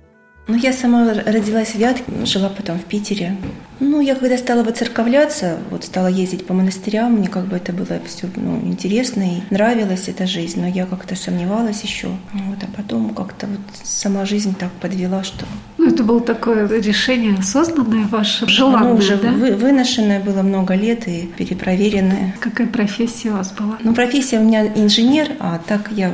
Ну, 0.48 0.54
я 0.56 0.72
сама 0.72 1.12
родилась 1.12 1.70
в 1.70 1.78
Вятке, 1.78 2.04
жила 2.24 2.48
потом 2.48 2.78
в 2.78 2.84
Питере. 2.84 3.36
Ну, 3.80 4.00
я 4.00 4.14
когда 4.14 4.38
стала 4.38 4.62
воцерковляться, 4.62 5.58
вот 5.70 5.84
стала 5.84 6.06
ездить 6.06 6.46
по 6.46 6.54
монастырям, 6.54 7.14
мне 7.14 7.26
как 7.28 7.46
бы 7.46 7.56
это 7.56 7.72
было 7.72 7.98
все 8.06 8.28
ну, 8.36 8.60
интересно 8.64 9.22
и 9.22 9.40
нравилась 9.50 10.06
эта 10.06 10.24
жизнь, 10.26 10.60
но 10.60 10.68
я 10.68 10.86
как-то 10.86 11.16
сомневалась 11.16 11.82
еще. 11.82 12.08
Вот, 12.32 12.58
а 12.62 12.66
потом 12.76 13.12
как-то 13.12 13.48
вот 13.48 13.58
сама 13.82 14.24
жизнь 14.24 14.54
так 14.58 14.70
подвела, 14.80 15.24
что 15.24 15.44
Ну, 15.78 15.88
это 15.88 16.04
было 16.04 16.20
такое 16.20 16.68
решение 16.80 17.34
осознанное 17.36 18.06
ваше, 18.06 18.46
желанное, 18.46 18.90
оно 18.90 18.94
уже 18.98 19.16
да? 19.16 19.30
вы- 19.32 19.56
выношенное 19.56 20.20
было 20.20 20.42
много 20.42 20.74
лет 20.74 21.08
и 21.08 21.28
перепроверенное. 21.36 22.36
Какая 22.38 22.68
профессия 22.68 23.30
у 23.30 23.34
вас 23.34 23.50
была? 23.52 23.78
Ну, 23.82 23.94
профессия 23.94 24.38
у 24.38 24.44
меня 24.44 24.64
инженер, 24.64 25.32
а 25.40 25.58
так 25.66 25.90
я 25.90 26.12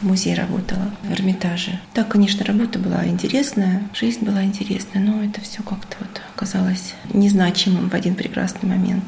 в 0.00 0.06
музее 0.06 0.34
работала, 0.34 0.90
в 1.02 1.12
Эрмитаже. 1.12 1.78
Так, 1.94 2.08
конечно, 2.08 2.44
работа 2.44 2.78
была 2.78 3.06
интересная, 3.06 3.82
жизнь 3.92 4.24
была 4.24 4.42
интересная, 4.42 5.02
но 5.02 5.22
это 5.22 5.40
все 5.40 5.62
как-то 5.62 5.96
вот 6.00 6.20
оказалось 6.34 6.94
незначимым 7.12 7.90
в 7.90 7.94
один 7.94 8.14
прекрасный 8.14 8.68
момент. 8.68 9.04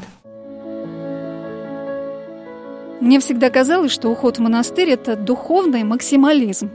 Мне 3.01 3.19
всегда 3.19 3.49
казалось, 3.49 3.91
что 3.91 4.09
уход 4.09 4.37
в 4.37 4.41
монастырь– 4.41 4.89
это 4.91 5.15
духовный 5.15 5.83
максимализм. 5.83 6.71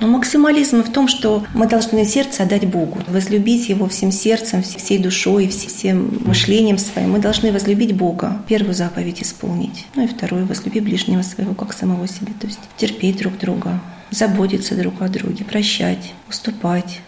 Но 0.00 0.06
максимализм 0.06 0.82
в 0.84 0.92
том, 0.92 1.08
что 1.08 1.42
мы 1.54 1.66
должны 1.66 2.04
сердце 2.04 2.44
отдать 2.44 2.66
Богу, 2.68 2.98
возлюбить 3.08 3.68
Его 3.68 3.88
всем 3.88 4.12
сердцем, 4.12 4.60
вс- 4.60 4.78
всей 4.78 4.98
душой, 4.98 5.46
вс- 5.46 5.66
всем 5.66 6.20
мышлением 6.24 6.78
своим. 6.78 7.10
Мы 7.12 7.18
должны 7.18 7.50
возлюбить 7.50 7.96
Бога, 7.96 8.40
первую 8.46 8.74
заповедь 8.74 9.22
исполнить. 9.22 9.86
Ну 9.96 10.04
и 10.04 10.06
вторую, 10.06 10.46
возлюби 10.46 10.78
ближнего 10.80 11.22
своего, 11.22 11.52
как 11.54 11.72
самого 11.72 12.06
себя. 12.06 12.32
То 12.40 12.46
есть 12.46 12.60
терпеть 12.76 13.18
друг 13.18 13.38
друга, 13.38 13.80
заботиться 14.10 14.76
друг 14.76 15.02
о 15.02 15.08
друге, 15.08 15.44
прощать, 15.44 16.14
уступать. 16.28 17.00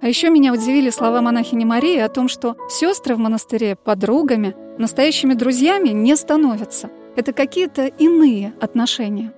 А 0.00 0.06
еще 0.06 0.30
меня 0.30 0.54
удивили 0.54 0.88
слова 0.88 1.20
монахини 1.20 1.64
Марии 1.66 1.98
о 1.98 2.08
том, 2.08 2.28
что 2.28 2.56
сестры 2.70 3.14
в 3.14 3.18
монастыре 3.18 3.76
подругами, 3.76 4.54
настоящими 4.78 5.34
друзьями 5.34 5.88
не 5.88 6.16
становятся. 6.16 6.88
Это 7.16 7.32
какие-то 7.34 7.86
иные 7.86 8.54
отношения. 8.60 9.32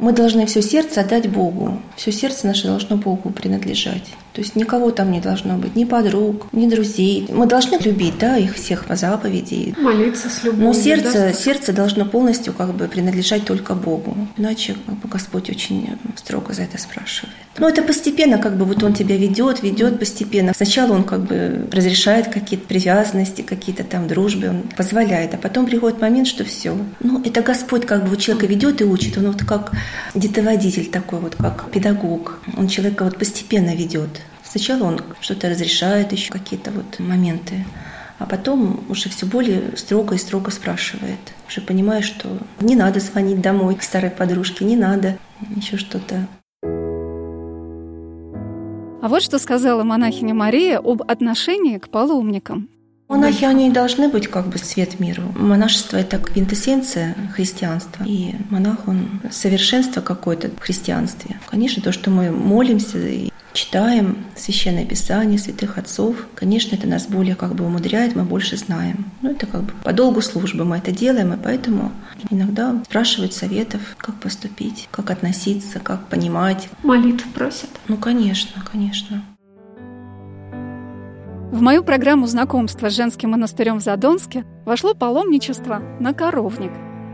Мы 0.00 0.12
должны 0.12 0.46
все 0.46 0.62
сердце 0.62 1.02
отдать 1.02 1.28
Богу. 1.28 1.78
Все 1.94 2.10
сердце 2.10 2.46
наше 2.46 2.66
должно 2.66 2.96
Богу 2.96 3.28
принадлежать. 3.28 4.04
То 4.32 4.42
есть 4.42 4.54
никого 4.54 4.90
там 4.90 5.10
не 5.10 5.20
должно 5.20 5.56
быть, 5.56 5.74
ни 5.74 5.84
подруг, 5.84 6.46
ни 6.52 6.68
друзей. 6.68 7.26
Мы 7.30 7.46
должны 7.46 7.78
любить, 7.78 8.18
да, 8.18 8.36
их 8.36 8.54
всех 8.54 8.84
по 8.84 8.94
заповеди. 8.94 9.74
Молиться 9.78 10.28
с 10.30 10.44
любовью. 10.44 10.66
Но 10.66 10.72
сердце, 10.72 11.12
да? 11.12 11.32
сердце 11.32 11.72
должно 11.72 12.04
полностью 12.04 12.52
как 12.52 12.74
бы 12.74 12.86
принадлежать 12.86 13.44
только 13.44 13.74
Богу. 13.74 14.16
Иначе 14.36 14.76
как 14.86 14.96
бы, 14.96 15.08
Господь 15.08 15.50
очень 15.50 15.88
строго 16.16 16.52
за 16.52 16.62
это 16.62 16.78
спрашивает. 16.78 17.34
Но 17.58 17.68
это 17.68 17.82
постепенно, 17.82 18.38
как 18.38 18.56
бы 18.56 18.64
вот 18.64 18.82
Он 18.82 18.94
тебя 18.94 19.16
ведет, 19.16 19.62
ведет 19.62 19.98
постепенно. 19.98 20.54
Сначала 20.54 20.92
Он 20.92 21.02
как 21.02 21.24
бы 21.24 21.66
разрешает 21.72 22.28
какие-то 22.28 22.66
привязанности, 22.66 23.42
какие-то 23.42 23.82
там 23.82 24.06
дружбы, 24.06 24.48
Он 24.48 24.62
позволяет, 24.76 25.34
а 25.34 25.38
потом 25.38 25.66
приходит 25.66 26.00
момент, 26.00 26.28
что 26.28 26.44
все. 26.44 26.76
Ну, 27.00 27.20
это 27.24 27.42
Господь 27.42 27.84
как 27.84 28.04
бы 28.04 28.10
вот 28.10 28.20
человека 28.20 28.46
ведет 28.46 28.80
и 28.80 28.84
учит. 28.84 29.18
Он 29.18 29.26
вот 29.26 29.42
как 29.44 29.72
детоводитель 30.14 30.86
такой, 30.86 31.18
вот 31.18 31.34
как 31.34 31.70
педагог. 31.70 32.38
Он 32.56 32.68
человека 32.68 33.04
вот 33.04 33.18
постепенно 33.18 33.74
ведет. 33.74 34.19
Сначала 34.50 34.82
он 34.82 35.00
что-то 35.20 35.48
разрешает, 35.48 36.10
еще 36.10 36.32
какие-то 36.32 36.72
вот 36.72 36.98
моменты, 36.98 37.64
а 38.18 38.26
потом 38.26 38.84
уже 38.88 39.08
все 39.08 39.24
более 39.24 39.76
строго 39.76 40.16
и 40.16 40.18
строго 40.18 40.50
спрашивает. 40.50 41.20
Уже 41.48 41.60
понимаешь, 41.60 42.06
что 42.06 42.28
не 42.60 42.74
надо 42.74 42.98
звонить 42.98 43.40
домой 43.40 43.76
к 43.76 43.84
старой 43.84 44.10
подружке, 44.10 44.64
не 44.64 44.76
надо 44.76 45.18
еще 45.54 45.76
что-то. 45.76 46.26
А 49.02 49.08
вот 49.08 49.22
что 49.22 49.38
сказала 49.38 49.84
монахиня 49.84 50.34
Мария 50.34 50.78
об 50.78 51.02
отношении 51.02 51.78
к 51.78 51.88
паломникам. 51.88 52.68
Монахи, 53.08 53.44
они 53.44 53.70
должны 53.70 54.08
быть 54.08 54.28
как 54.28 54.48
бы 54.48 54.58
свет 54.58 55.00
миру. 55.00 55.22
Монашество– 55.36 55.96
это 55.98 56.18
квинтэссенция 56.18 57.16
христианства. 57.34 58.04
И 58.04 58.34
монах, 58.50 58.86
он 58.86 59.20
совершенство 59.30 60.00
какое-то 60.00 60.48
в 60.48 60.60
христианстве. 60.60 61.40
Конечно, 61.48 61.82
то, 61.82 61.90
что 61.92 62.10
мы 62.10 62.30
молимся 62.30 62.98
и 62.98 63.29
читаем 63.52 64.24
Священное 64.36 64.84
Писание 64.84 65.38
святых 65.38 65.78
отцов, 65.78 66.16
конечно, 66.34 66.74
это 66.74 66.86
нас 66.86 67.06
более 67.06 67.34
как 67.34 67.54
бы 67.54 67.64
умудряет, 67.64 68.16
мы 68.16 68.24
больше 68.24 68.56
знаем. 68.56 69.06
Ну, 69.22 69.30
это 69.30 69.46
как 69.46 69.62
бы 69.62 69.72
по 69.84 69.92
долгу 69.92 70.20
службы 70.20 70.64
мы 70.64 70.78
это 70.78 70.92
делаем, 70.92 71.32
и 71.32 71.36
поэтому 71.36 71.92
иногда 72.30 72.82
спрашивают 72.84 73.34
советов, 73.34 73.80
как 73.96 74.16
поступить, 74.16 74.88
как 74.90 75.10
относиться, 75.10 75.80
как 75.80 76.08
понимать. 76.08 76.68
Молитв 76.82 77.26
просят. 77.32 77.70
Ну, 77.88 77.96
конечно, 77.96 78.62
конечно. 78.70 79.22
В 81.52 81.60
мою 81.62 81.82
программу 81.82 82.26
знакомства 82.26 82.90
с 82.90 82.94
женским 82.94 83.30
монастырем 83.30 83.78
в 83.78 83.82
Задонске 83.82 84.44
вошло 84.64 84.94
паломничество 84.94 85.82
на 85.98 86.14
коровник, 86.14 86.70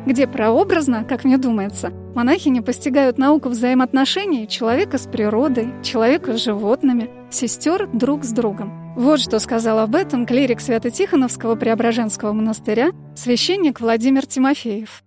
где 0.07 0.27
прообразно, 0.27 1.05
как 1.05 1.25
мне 1.25 1.37
думается, 1.37 1.91
монахини 2.15 2.61
постигают 2.61 3.19
науку 3.19 3.49
взаимоотношений 3.49 4.49
человека 4.49 4.99
с 4.99 5.07
природой, 5.07 5.75
человека 5.83 6.37
с 6.37 6.43
животными, 6.43 7.11
сестер 7.31 7.89
друг 7.93 8.25
с 8.25 8.31
другом. 8.31 8.95
Вот 8.97 9.21
что 9.21 9.39
сказал 9.41 9.81
об 9.81 9.95
этом 9.95 10.25
клирик 10.25 10.61
Свято-Тихоновского 10.61 11.57
Преображенского 11.57 12.33
монастыря 12.33 12.93
священник 13.15 13.81
Владимир 13.81 14.25
Тимофеев. 14.25 15.03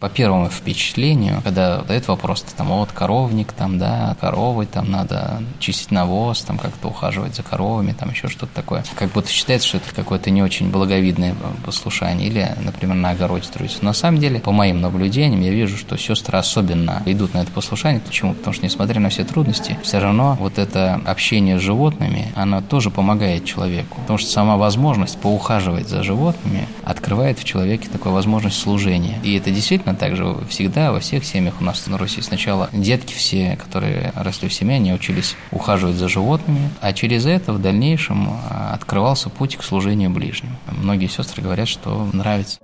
По 0.00 0.10
первому 0.10 0.50
впечатлению, 0.50 1.40
когда 1.42 1.78
задают 1.78 2.08
вопрос, 2.08 2.42
там, 2.56 2.66
вот 2.66 2.92
коровник, 2.92 3.52
там, 3.52 3.78
да, 3.78 4.16
коровы, 4.20 4.66
там 4.66 4.90
надо 4.90 5.42
чистить 5.60 5.92
навоз, 5.92 6.42
там 6.42 6.58
как-то 6.58 6.88
ухаживать 6.88 7.36
за 7.36 7.42
коровами, 7.42 7.92
там 7.92 8.10
еще 8.10 8.28
что-то 8.28 8.52
такое. 8.52 8.84
Как 8.96 9.12
будто 9.12 9.30
считается, 9.30 9.68
что 9.68 9.76
это 9.78 9.94
какое-то 9.94 10.30
не 10.30 10.42
очень 10.42 10.70
благовидное 10.70 11.34
послушание. 11.64 12.28
Или, 12.28 12.54
например, 12.60 12.96
на 12.96 13.10
огороде 13.10 13.48
трудиться. 13.48 13.78
Но 13.82 13.90
на 13.90 13.94
самом 13.94 14.18
деле, 14.20 14.40
по 14.40 14.52
моим 14.52 14.80
наблюдениям, 14.80 15.40
я 15.40 15.52
вижу, 15.52 15.78
что 15.78 15.96
сестры 15.96 16.38
особенно 16.38 17.02
идут 17.06 17.32
на 17.32 17.38
это 17.38 17.52
послушание. 17.52 18.00
Почему? 18.00 18.34
Потому 18.34 18.52
что, 18.52 18.64
несмотря 18.64 19.00
на 19.00 19.08
все 19.08 19.24
трудности, 19.24 19.78
все 19.82 20.00
равно 20.00 20.36
вот 20.38 20.58
это 20.58 21.00
общение 21.06 21.58
с 21.58 21.62
животными, 21.62 22.32
оно 22.34 22.60
тоже 22.60 22.90
помогает 22.90 23.44
человеку. 23.44 24.00
Потому 24.00 24.18
что 24.18 24.28
сама 24.28 24.56
возможность 24.56 25.18
поухаживать 25.18 25.88
за 25.88 26.02
животными 26.02 26.68
открывает 26.82 27.38
в 27.38 27.44
человеке 27.44 27.88
такую 27.88 28.12
возможность 28.12 28.58
служения. 28.58 29.18
И 29.22 29.34
это 29.36 29.50
действительно 29.50 29.83
действительно 29.84 29.94
также 29.94 30.46
всегда 30.48 30.92
во 30.92 31.00
всех 31.00 31.24
семьях 31.24 31.60
у 31.60 31.64
нас 31.64 31.86
на 31.86 31.98
Руси 31.98 32.22
сначала 32.22 32.68
детки 32.72 33.12
все, 33.12 33.56
которые 33.62 34.12
росли 34.14 34.48
в 34.48 34.54
семье, 34.54 34.76
они 34.76 34.92
учились 34.92 35.36
ухаживать 35.50 35.96
за 35.96 36.08
животными, 36.08 36.70
а 36.80 36.92
через 36.92 37.26
это 37.26 37.52
в 37.52 37.60
дальнейшем 37.60 38.28
а, 38.28 38.72
открывался 38.74 39.30
путь 39.30 39.56
к 39.56 39.62
служению 39.62 40.10
ближним. 40.10 40.56
Многие 40.70 41.08
сестры 41.08 41.42
говорят, 41.42 41.68
что 41.68 42.08
нравится. 42.12 42.58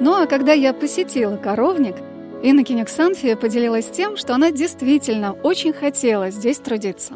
Ну 0.00 0.22
а 0.22 0.26
когда 0.26 0.52
я 0.52 0.72
посетила 0.72 1.36
коровник, 1.36 1.96
Иннокеня 2.42 2.84
Ксанфия 2.84 3.34
поделилась 3.34 3.90
тем, 3.90 4.16
что 4.16 4.34
она 4.34 4.52
действительно 4.52 5.32
очень 5.32 5.72
хотела 5.72 6.30
здесь 6.30 6.58
трудиться. 6.58 7.14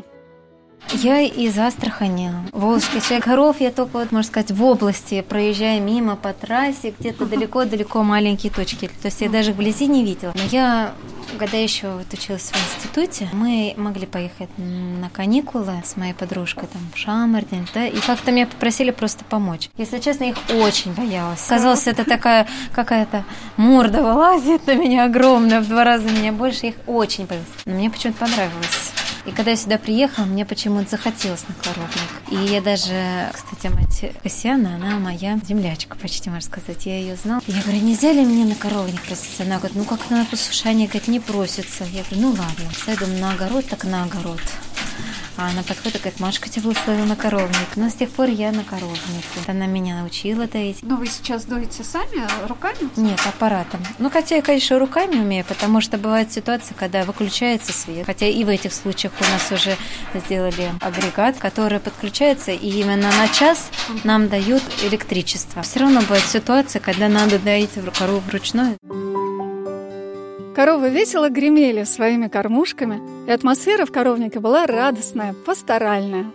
Я 0.90 1.20
из 1.20 1.58
Астрахани, 1.58 2.32
волжский. 2.52 3.00
Коров 3.20 3.60
я 3.60 3.70
только, 3.70 3.98
вот, 3.98 4.12
можно 4.12 4.28
сказать, 4.28 4.50
в 4.50 4.62
области, 4.62 5.22
проезжая 5.22 5.80
мимо 5.80 6.16
по 6.16 6.32
трассе, 6.32 6.94
где-то 6.98 7.24
далеко-далеко 7.24 8.02
маленькие 8.02 8.52
точки. 8.52 8.88
То 9.00 9.06
есть 9.06 9.20
я 9.20 9.30
даже 9.30 9.52
вблизи 9.52 9.86
не 9.86 10.04
видела. 10.04 10.32
Но 10.34 10.42
я, 10.50 10.92
когда 11.38 11.56
еще 11.56 11.88
вот 11.92 12.12
училась 12.12 12.50
в 12.50 12.56
институте, 12.56 13.28
мы 13.32 13.74
могли 13.76 14.06
поехать 14.06 14.50
на 14.58 15.08
каникулы 15.10 15.82
с 15.84 15.96
моей 15.96 16.12
подружкой 16.12 16.68
там 16.70 16.82
в 16.94 16.98
Шамардин, 16.98 17.66
да, 17.74 17.86
и 17.86 17.98
как-то 17.98 18.30
меня 18.30 18.46
попросили 18.46 18.90
просто 18.90 19.24
помочь. 19.24 19.70
Если 19.78 19.98
честно, 19.98 20.24
их 20.24 20.36
очень 20.54 20.92
боялась. 20.92 21.44
Казалось, 21.48 21.86
это 21.86 22.04
такая 22.04 22.46
какая-то 22.72 23.24
морда 23.56 24.02
вылазит 24.02 24.66
на 24.66 24.74
меня 24.74 25.04
огромная, 25.04 25.60
в 25.62 25.68
два 25.68 25.84
раза 25.84 26.08
меня 26.08 26.32
больше. 26.32 26.66
Их 26.66 26.74
очень 26.86 27.24
боялась. 27.24 27.48
Но 27.64 27.74
мне 27.74 27.90
почему-то 27.90 28.18
понравилось. 28.18 28.92
И 29.24 29.30
когда 29.30 29.52
я 29.52 29.56
сюда 29.56 29.78
приехала, 29.78 30.24
мне 30.24 30.44
почему-то 30.44 30.90
захотелось 30.90 31.44
на 31.48 31.54
коровник. 31.54 31.92
И 32.30 32.52
я 32.52 32.60
даже, 32.60 33.30
кстати, 33.32 33.72
мать 33.72 34.16
Кассиана, 34.22 34.74
она 34.76 34.98
моя 34.98 35.38
землячка, 35.46 35.96
почти 35.96 36.28
можно 36.28 36.50
сказать. 36.50 36.86
Я 36.86 36.98
ее 36.98 37.16
знала. 37.16 37.40
Я 37.46 37.62
говорю, 37.62 37.80
нельзя 37.80 38.12
ли 38.12 38.24
мне 38.24 38.44
на 38.44 38.56
коровник 38.56 39.00
просить? 39.02 39.40
Она 39.40 39.58
говорит, 39.58 39.76
ну 39.76 39.84
как 39.84 40.10
на 40.10 40.24
послушание, 40.24 40.88
говорит, 40.88 41.08
не 41.08 41.20
просится. 41.20 41.84
Я 41.84 42.02
говорю, 42.02 42.20
ну 42.20 42.28
ладно. 42.30 42.98
Думаю, 42.98 43.20
на 43.20 43.32
огород, 43.32 43.66
так 43.66 43.84
на 43.84 44.04
огород. 44.04 44.40
А 45.42 45.48
она 45.48 45.64
подходит 45.64 45.96
и 45.96 45.98
говорит, 45.98 46.20
Машка 46.20 46.48
тебя 46.48 46.62
благословила 46.62 47.04
на 47.04 47.16
коровник. 47.16 47.74
Но 47.74 47.88
с 47.88 47.94
тех 47.94 48.10
пор 48.10 48.28
я 48.28 48.52
на 48.52 48.62
коровнике. 48.62 49.00
Она 49.48 49.66
меня 49.66 49.96
научила 49.96 50.46
доить. 50.46 50.78
Но 50.82 50.94
вы 50.94 51.06
сейчас 51.06 51.46
доите 51.46 51.82
сами 51.82 52.28
руками? 52.46 52.76
Нет, 52.94 53.18
аппаратом. 53.26 53.80
Ну, 53.98 54.08
хотя 54.08 54.36
я, 54.36 54.42
конечно, 54.42 54.78
руками 54.78 55.16
умею, 55.16 55.44
потому 55.44 55.80
что 55.80 55.98
бывает 55.98 56.30
ситуация, 56.30 56.76
когда 56.76 57.02
выключается 57.02 57.72
свет. 57.72 58.06
Хотя 58.06 58.26
и 58.28 58.44
в 58.44 58.48
этих 58.48 58.72
случаях 58.72 59.14
у 59.20 59.24
нас 59.24 59.50
уже 59.50 59.76
сделали 60.14 60.70
агрегат, 60.80 61.38
который 61.38 61.80
подключается, 61.80 62.52
и 62.52 62.68
именно 62.80 63.10
на 63.10 63.26
час 63.26 63.68
нам 64.04 64.28
дают 64.28 64.62
электричество. 64.84 65.62
Все 65.62 65.80
равно 65.80 66.02
бывает 66.02 66.24
ситуация, 66.24 66.78
когда 66.78 67.08
надо 67.08 67.40
доить 67.40 67.70
корову 67.98 68.20
вручную. 68.28 68.78
Коровы 70.54 70.90
весело 70.90 71.30
гремели 71.30 71.84
своими 71.84 72.28
кормушками, 72.28 73.00
и 73.26 73.30
атмосфера 73.30 73.86
в 73.86 73.92
коровнике 73.92 74.38
была 74.38 74.66
радостная, 74.66 75.34
пасторальная. 75.46 76.26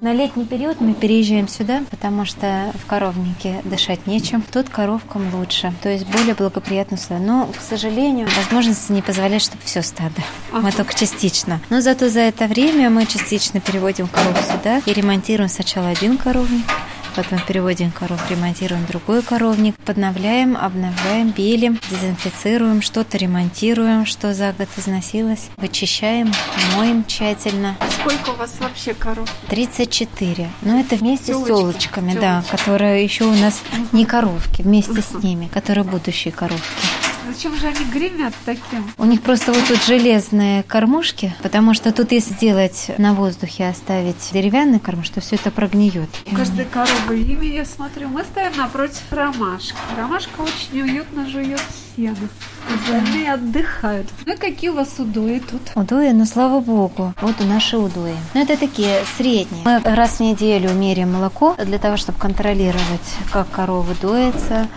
На 0.00 0.14
летний 0.14 0.46
период 0.46 0.80
мы 0.80 0.94
переезжаем 0.94 1.48
сюда, 1.48 1.82
потому 1.90 2.24
что 2.24 2.72
в 2.74 2.86
коровнике 2.86 3.60
дышать 3.64 4.06
нечем. 4.06 4.42
Тут 4.52 4.68
коровкам 4.70 5.22
лучше, 5.34 5.72
то 5.82 5.90
есть 5.90 6.06
более 6.06 6.34
благоприятно 6.34 6.96
условия. 6.96 7.22
Но, 7.22 7.46
к 7.46 7.60
сожалению, 7.60 8.26
возможности 8.36 8.90
не 8.90 9.02
позволяют, 9.02 9.44
чтобы 9.44 9.62
все 9.64 9.82
стадо. 9.82 10.22
Ага. 10.50 10.62
Мы 10.62 10.72
только 10.72 10.94
частично. 10.94 11.60
Но 11.70 11.82
зато 11.82 12.08
за 12.08 12.20
это 12.20 12.46
время 12.46 12.90
мы 12.90 13.06
частично 13.06 13.60
переводим 13.60 14.08
коров 14.08 14.36
сюда 14.42 14.80
и 14.86 14.92
ремонтируем 14.92 15.48
сначала 15.50 15.88
один 15.88 16.16
коровник, 16.16 16.64
потом 17.14 17.40
переводим 17.46 17.90
коров, 17.90 18.20
ремонтируем 18.30 18.84
другой 18.86 19.22
коровник, 19.22 19.76
подновляем, 19.84 20.56
обновляем, 20.56 21.30
белим, 21.30 21.78
дезинфицируем, 21.90 22.82
что-то 22.82 23.18
ремонтируем, 23.18 24.06
что 24.06 24.34
за 24.34 24.52
год 24.52 24.68
износилось, 24.76 25.48
вычищаем, 25.56 26.32
моем 26.76 27.04
тщательно. 27.04 27.76
Сколько 28.00 28.30
у 28.30 28.36
вас 28.36 28.54
вообще 28.60 28.94
коров? 28.94 29.28
34. 29.48 30.50
Но 30.62 30.80
это 30.80 30.96
вместе 30.96 31.26
Телочки. 31.32 31.44
с 31.44 31.46
телочками, 31.46 32.14
да, 32.14 32.44
которые 32.50 33.02
еще 33.04 33.24
у 33.24 33.34
нас 33.34 33.60
не 33.92 34.04
коровки, 34.04 34.62
вместе 34.62 35.02
с 35.02 35.22
ними, 35.22 35.46
которые 35.48 35.84
будущие 35.84 36.32
коровки. 36.32 37.01
Зачем 37.28 37.56
же 37.56 37.68
они 37.68 37.84
гремят 37.92 38.34
таким? 38.44 38.90
У 38.98 39.04
них 39.04 39.22
просто 39.22 39.52
вот 39.52 39.64
тут 39.66 39.82
железные 39.84 40.62
кормушки, 40.62 41.34
потому 41.42 41.74
что 41.74 41.92
тут 41.92 42.12
если 42.12 42.32
сделать 42.32 42.90
на 42.98 43.14
воздухе, 43.14 43.68
оставить 43.68 44.30
деревянный 44.32 44.80
кормуш, 44.80 45.10
то 45.10 45.20
все 45.20 45.36
это 45.36 45.50
прогниет. 45.50 46.08
У 46.30 46.34
каждой 46.34 46.64
коровы 46.64 47.20
имя, 47.20 47.48
я 47.48 47.64
смотрю. 47.64 48.08
Мы 48.08 48.24
стоим 48.24 48.56
напротив 48.56 49.02
ромашки. 49.10 49.76
Ромашка 49.96 50.40
очень 50.40 50.82
уютно 50.82 51.28
жует 51.28 51.60
сено. 51.96 52.16
Остальные 52.74 53.32
отдыхают. 53.32 54.08
Ну, 54.26 54.36
какие 54.38 54.70
у 54.70 54.74
вас 54.74 54.98
удои 54.98 55.40
тут? 55.40 55.60
Удои, 55.74 56.10
ну, 56.10 56.24
слава 56.24 56.60
богу. 56.60 57.14
Вот 57.20 57.40
у 57.40 57.44
наши 57.44 57.76
удои. 57.76 58.16
Ну, 58.34 58.42
это 58.42 58.56
такие 58.56 59.02
средние. 59.16 59.62
Мы 59.64 59.80
раз 59.80 60.18
в 60.18 60.20
неделю 60.20 60.72
меряем 60.72 61.12
молоко 61.12 61.56
для 61.64 61.78
того, 61.78 61.96
чтобы 61.96 62.18
контролировать, 62.18 63.16
как 63.30 63.50
коровы 63.50 63.94
доятся, 64.00 64.68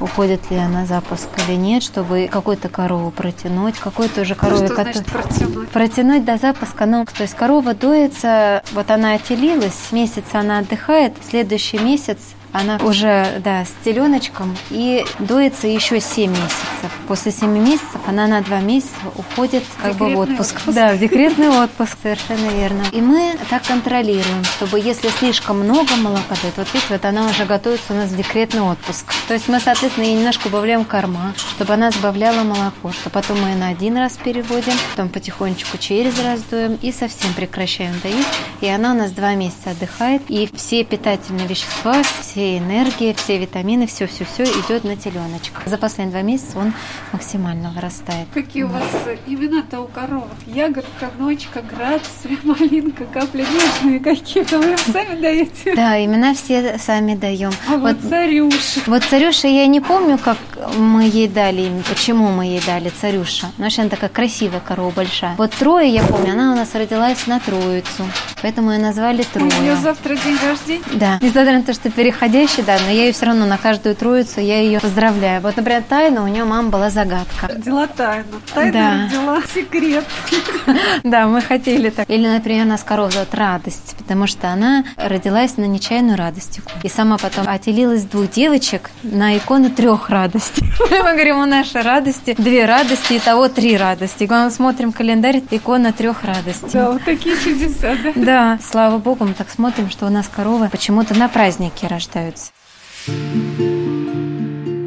уходит 0.00 0.50
ли 0.50 0.56
она 0.56 0.86
запуск 0.86 1.28
или 1.46 1.56
нет, 1.56 1.82
чтобы 1.82 2.28
какую-то 2.30 2.68
корову 2.68 3.10
протянуть, 3.10 3.78
какую-то 3.78 4.22
уже 4.22 4.34
корову... 4.34 4.66
Что 4.66 4.74
значит 4.74 5.06
протянуть? 5.06 5.68
Протянуть 5.68 6.24
до 6.24 6.36
запуска, 6.36 6.86
ну, 6.86 7.04
то 7.04 7.22
есть 7.22 7.34
корова 7.34 7.74
доится, 7.74 8.62
вот 8.72 8.90
она 8.90 9.14
отелилась, 9.14 9.92
месяц 9.92 10.24
она 10.32 10.58
отдыхает, 10.58 11.14
следующий 11.28 11.78
месяц 11.78 12.18
она 12.52 12.78
уже, 12.78 13.40
да, 13.44 13.64
с 13.64 13.72
теленочком 13.84 14.56
и 14.70 15.04
доится 15.18 15.66
еще 15.66 16.00
7 16.00 16.30
месяцев. 16.30 16.90
После 17.06 17.32
7 17.32 17.48
месяцев 17.50 18.00
она 18.06 18.26
на 18.26 18.40
2 18.40 18.60
месяца 18.60 18.90
уходит 19.16 19.64
как 19.80 19.94
бы 19.94 20.14
в 20.14 20.18
отпуск. 20.18 20.56
отпуск. 20.56 20.74
Да, 20.74 20.92
в 20.92 20.98
декретный 20.98 21.48
отпуск, 21.48 21.96
совершенно 22.02 22.48
верно. 22.48 22.82
И 22.92 23.00
мы 23.00 23.36
так 23.48 23.62
контролируем, 23.64 24.44
чтобы 24.44 24.80
если 24.80 25.08
слишком 25.08 25.60
много 25.60 25.94
молока 25.96 26.34
дает, 26.42 26.56
вот 26.56 26.66
видите, 26.72 26.94
вот 26.94 27.04
она 27.04 27.26
уже 27.26 27.44
готовится 27.44 27.92
у 27.92 27.96
нас 27.96 28.10
в 28.10 28.16
декретный 28.16 28.62
отпуск. 28.62 29.12
То 29.28 29.34
есть 29.34 29.48
мы, 29.48 29.60
соответственно, 29.60 30.04
ей 30.04 30.14
немножко 30.16 30.48
убавляем 30.48 30.84
корма, 30.84 31.34
чтобы 31.36 31.74
она 31.74 31.90
сбавляла 31.90 32.42
молоко, 32.42 32.92
что 32.92 33.10
потом 33.10 33.40
мы 33.40 33.50
ее 33.50 33.56
на 33.56 33.68
один 33.68 33.96
раз 33.96 34.18
переводим, 34.22 34.74
потом 34.90 35.08
потихонечку 35.08 35.78
через 35.78 36.18
раз 36.22 36.40
доем 36.50 36.78
и 36.82 36.90
совсем 36.92 37.32
прекращаем 37.34 37.94
доить. 38.02 38.26
И 38.60 38.68
она 38.68 38.92
у 38.92 38.96
нас 38.96 39.12
2 39.12 39.34
месяца 39.34 39.70
отдыхает, 39.70 40.22
и 40.28 40.48
все 40.54 40.84
питательные 40.84 41.46
вещества, 41.46 42.02
все 42.20 42.39
все 42.40 42.56
энергии, 42.56 43.12
все 43.12 43.36
витамины, 43.36 43.86
все-все-все 43.86 44.44
идет 44.44 44.84
на 44.84 44.96
теленочка. 44.96 45.60
За 45.66 45.76
последние 45.76 46.12
два 46.12 46.22
месяца 46.22 46.58
он 46.58 46.72
максимально 47.12 47.70
вырастает. 47.70 48.28
Какие 48.32 48.62
у 48.62 48.68
вас 48.68 48.82
имена-то 49.26 49.82
у 49.82 49.86
коровок? 49.86 50.30
Ягодка, 50.46 51.10
ночка, 51.18 51.60
грация, 51.60 52.38
малинка, 52.42 53.04
капля 53.04 53.44
нежные 53.44 54.00
какие-то. 54.00 54.58
Вы 54.58 54.74
сами 54.78 55.20
даете? 55.20 55.74
Да, 55.74 56.02
имена 56.02 56.32
все 56.32 56.78
сами 56.78 57.14
даем. 57.14 57.52
А 57.68 57.76
вот, 57.76 57.96
вот 58.00 58.10
царюша. 58.10 58.80
Вот 58.86 59.04
царюша, 59.04 59.46
я 59.46 59.66
не 59.66 59.80
помню, 59.80 60.16
как 60.16 60.38
мы 60.78 61.04
ей 61.04 61.28
дали, 61.28 61.70
почему 61.90 62.28
мы 62.28 62.46
ей 62.46 62.62
дали 62.64 62.88
царюша. 62.88 63.48
Наша 63.58 63.82
она 63.82 63.90
такая 63.90 64.08
красивая 64.08 64.60
корова 64.60 64.92
большая. 64.92 65.34
Вот 65.36 65.50
Трое, 65.50 65.90
я 65.90 66.02
помню, 66.04 66.32
она 66.32 66.52
у 66.52 66.56
нас 66.56 66.74
родилась 66.74 67.26
на 67.26 67.38
Троицу. 67.38 68.06
Поэтому 68.40 68.70
ее 68.72 68.78
назвали 68.78 69.24
Троя. 69.30 69.50
У 69.58 69.62
нее 69.62 69.76
завтра 69.76 70.16
день 70.16 70.38
рождения? 70.42 70.84
Да. 70.94 71.18
Несмотря 71.20 71.58
на 71.58 71.62
то, 71.62 71.74
что 71.74 71.90
переходила 71.90 72.29
подходящий, 72.30 72.62
да, 72.62 72.76
но 72.86 72.90
я 72.92 73.06
ее 73.06 73.12
все 73.12 73.26
равно 73.26 73.44
на 73.44 73.58
каждую 73.58 73.96
троицу, 73.96 74.40
я 74.40 74.60
ее 74.60 74.78
поздравляю. 74.78 75.40
Вот, 75.42 75.56
например, 75.56 75.82
Тайна, 75.88 76.22
у 76.22 76.28
нее 76.28 76.44
мама 76.44 76.68
была 76.70 76.88
загадка. 76.90 77.48
Родила 77.48 77.86
тайну. 77.88 78.40
Тайна 78.54 78.72
Да. 78.72 79.02
родила 79.04 79.42
секрет. 79.52 80.04
Да, 81.02 81.26
мы 81.26 81.40
хотели 81.40 81.90
так. 81.90 82.08
Или, 82.08 82.28
например, 82.28 82.66
нас 82.66 82.82
корова 82.84 83.10
зовут 83.10 83.34
Радость, 83.34 83.96
потому 83.98 84.26
что 84.26 84.48
она 84.48 84.84
родилась 84.96 85.56
на 85.56 85.64
нечаянную 85.64 86.16
радостику. 86.16 86.70
И 86.84 86.88
сама 86.88 87.16
потом 87.18 87.48
отелилась 87.48 88.04
двух 88.04 88.30
девочек 88.30 88.90
на 89.02 89.36
икону 89.36 89.70
трех 89.70 90.08
радостей. 90.10 90.64
Мы 90.90 91.12
говорим, 91.12 91.38
у 91.38 91.46
нашей 91.46 91.82
радости 91.82 92.34
две 92.38 92.64
радости, 92.66 93.14
и 93.14 93.18
того 93.18 93.48
три 93.48 93.76
радости. 93.76 94.28
Мы 94.30 94.50
смотрим 94.50 94.92
календарь, 94.92 95.42
икона 95.50 95.92
трех 95.92 96.22
радостей. 96.22 96.70
Да, 96.72 96.92
вот 96.92 97.02
такие 97.04 97.36
чудеса, 97.36 97.96
да? 98.04 98.12
Да, 98.14 98.58
слава 98.62 98.98
богу, 98.98 99.24
мы 99.24 99.34
так 99.34 99.50
смотрим, 99.50 99.90
что 99.90 100.06
у 100.06 100.10
нас 100.10 100.28
коровы 100.28 100.68
почему-то 100.68 101.14
на 101.18 101.28
праздники 101.28 101.86
рождаются. 101.86 102.19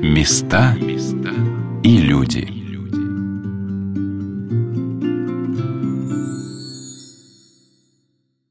Места 0.02 0.76
и 1.84 1.98
люди. 1.98 2.63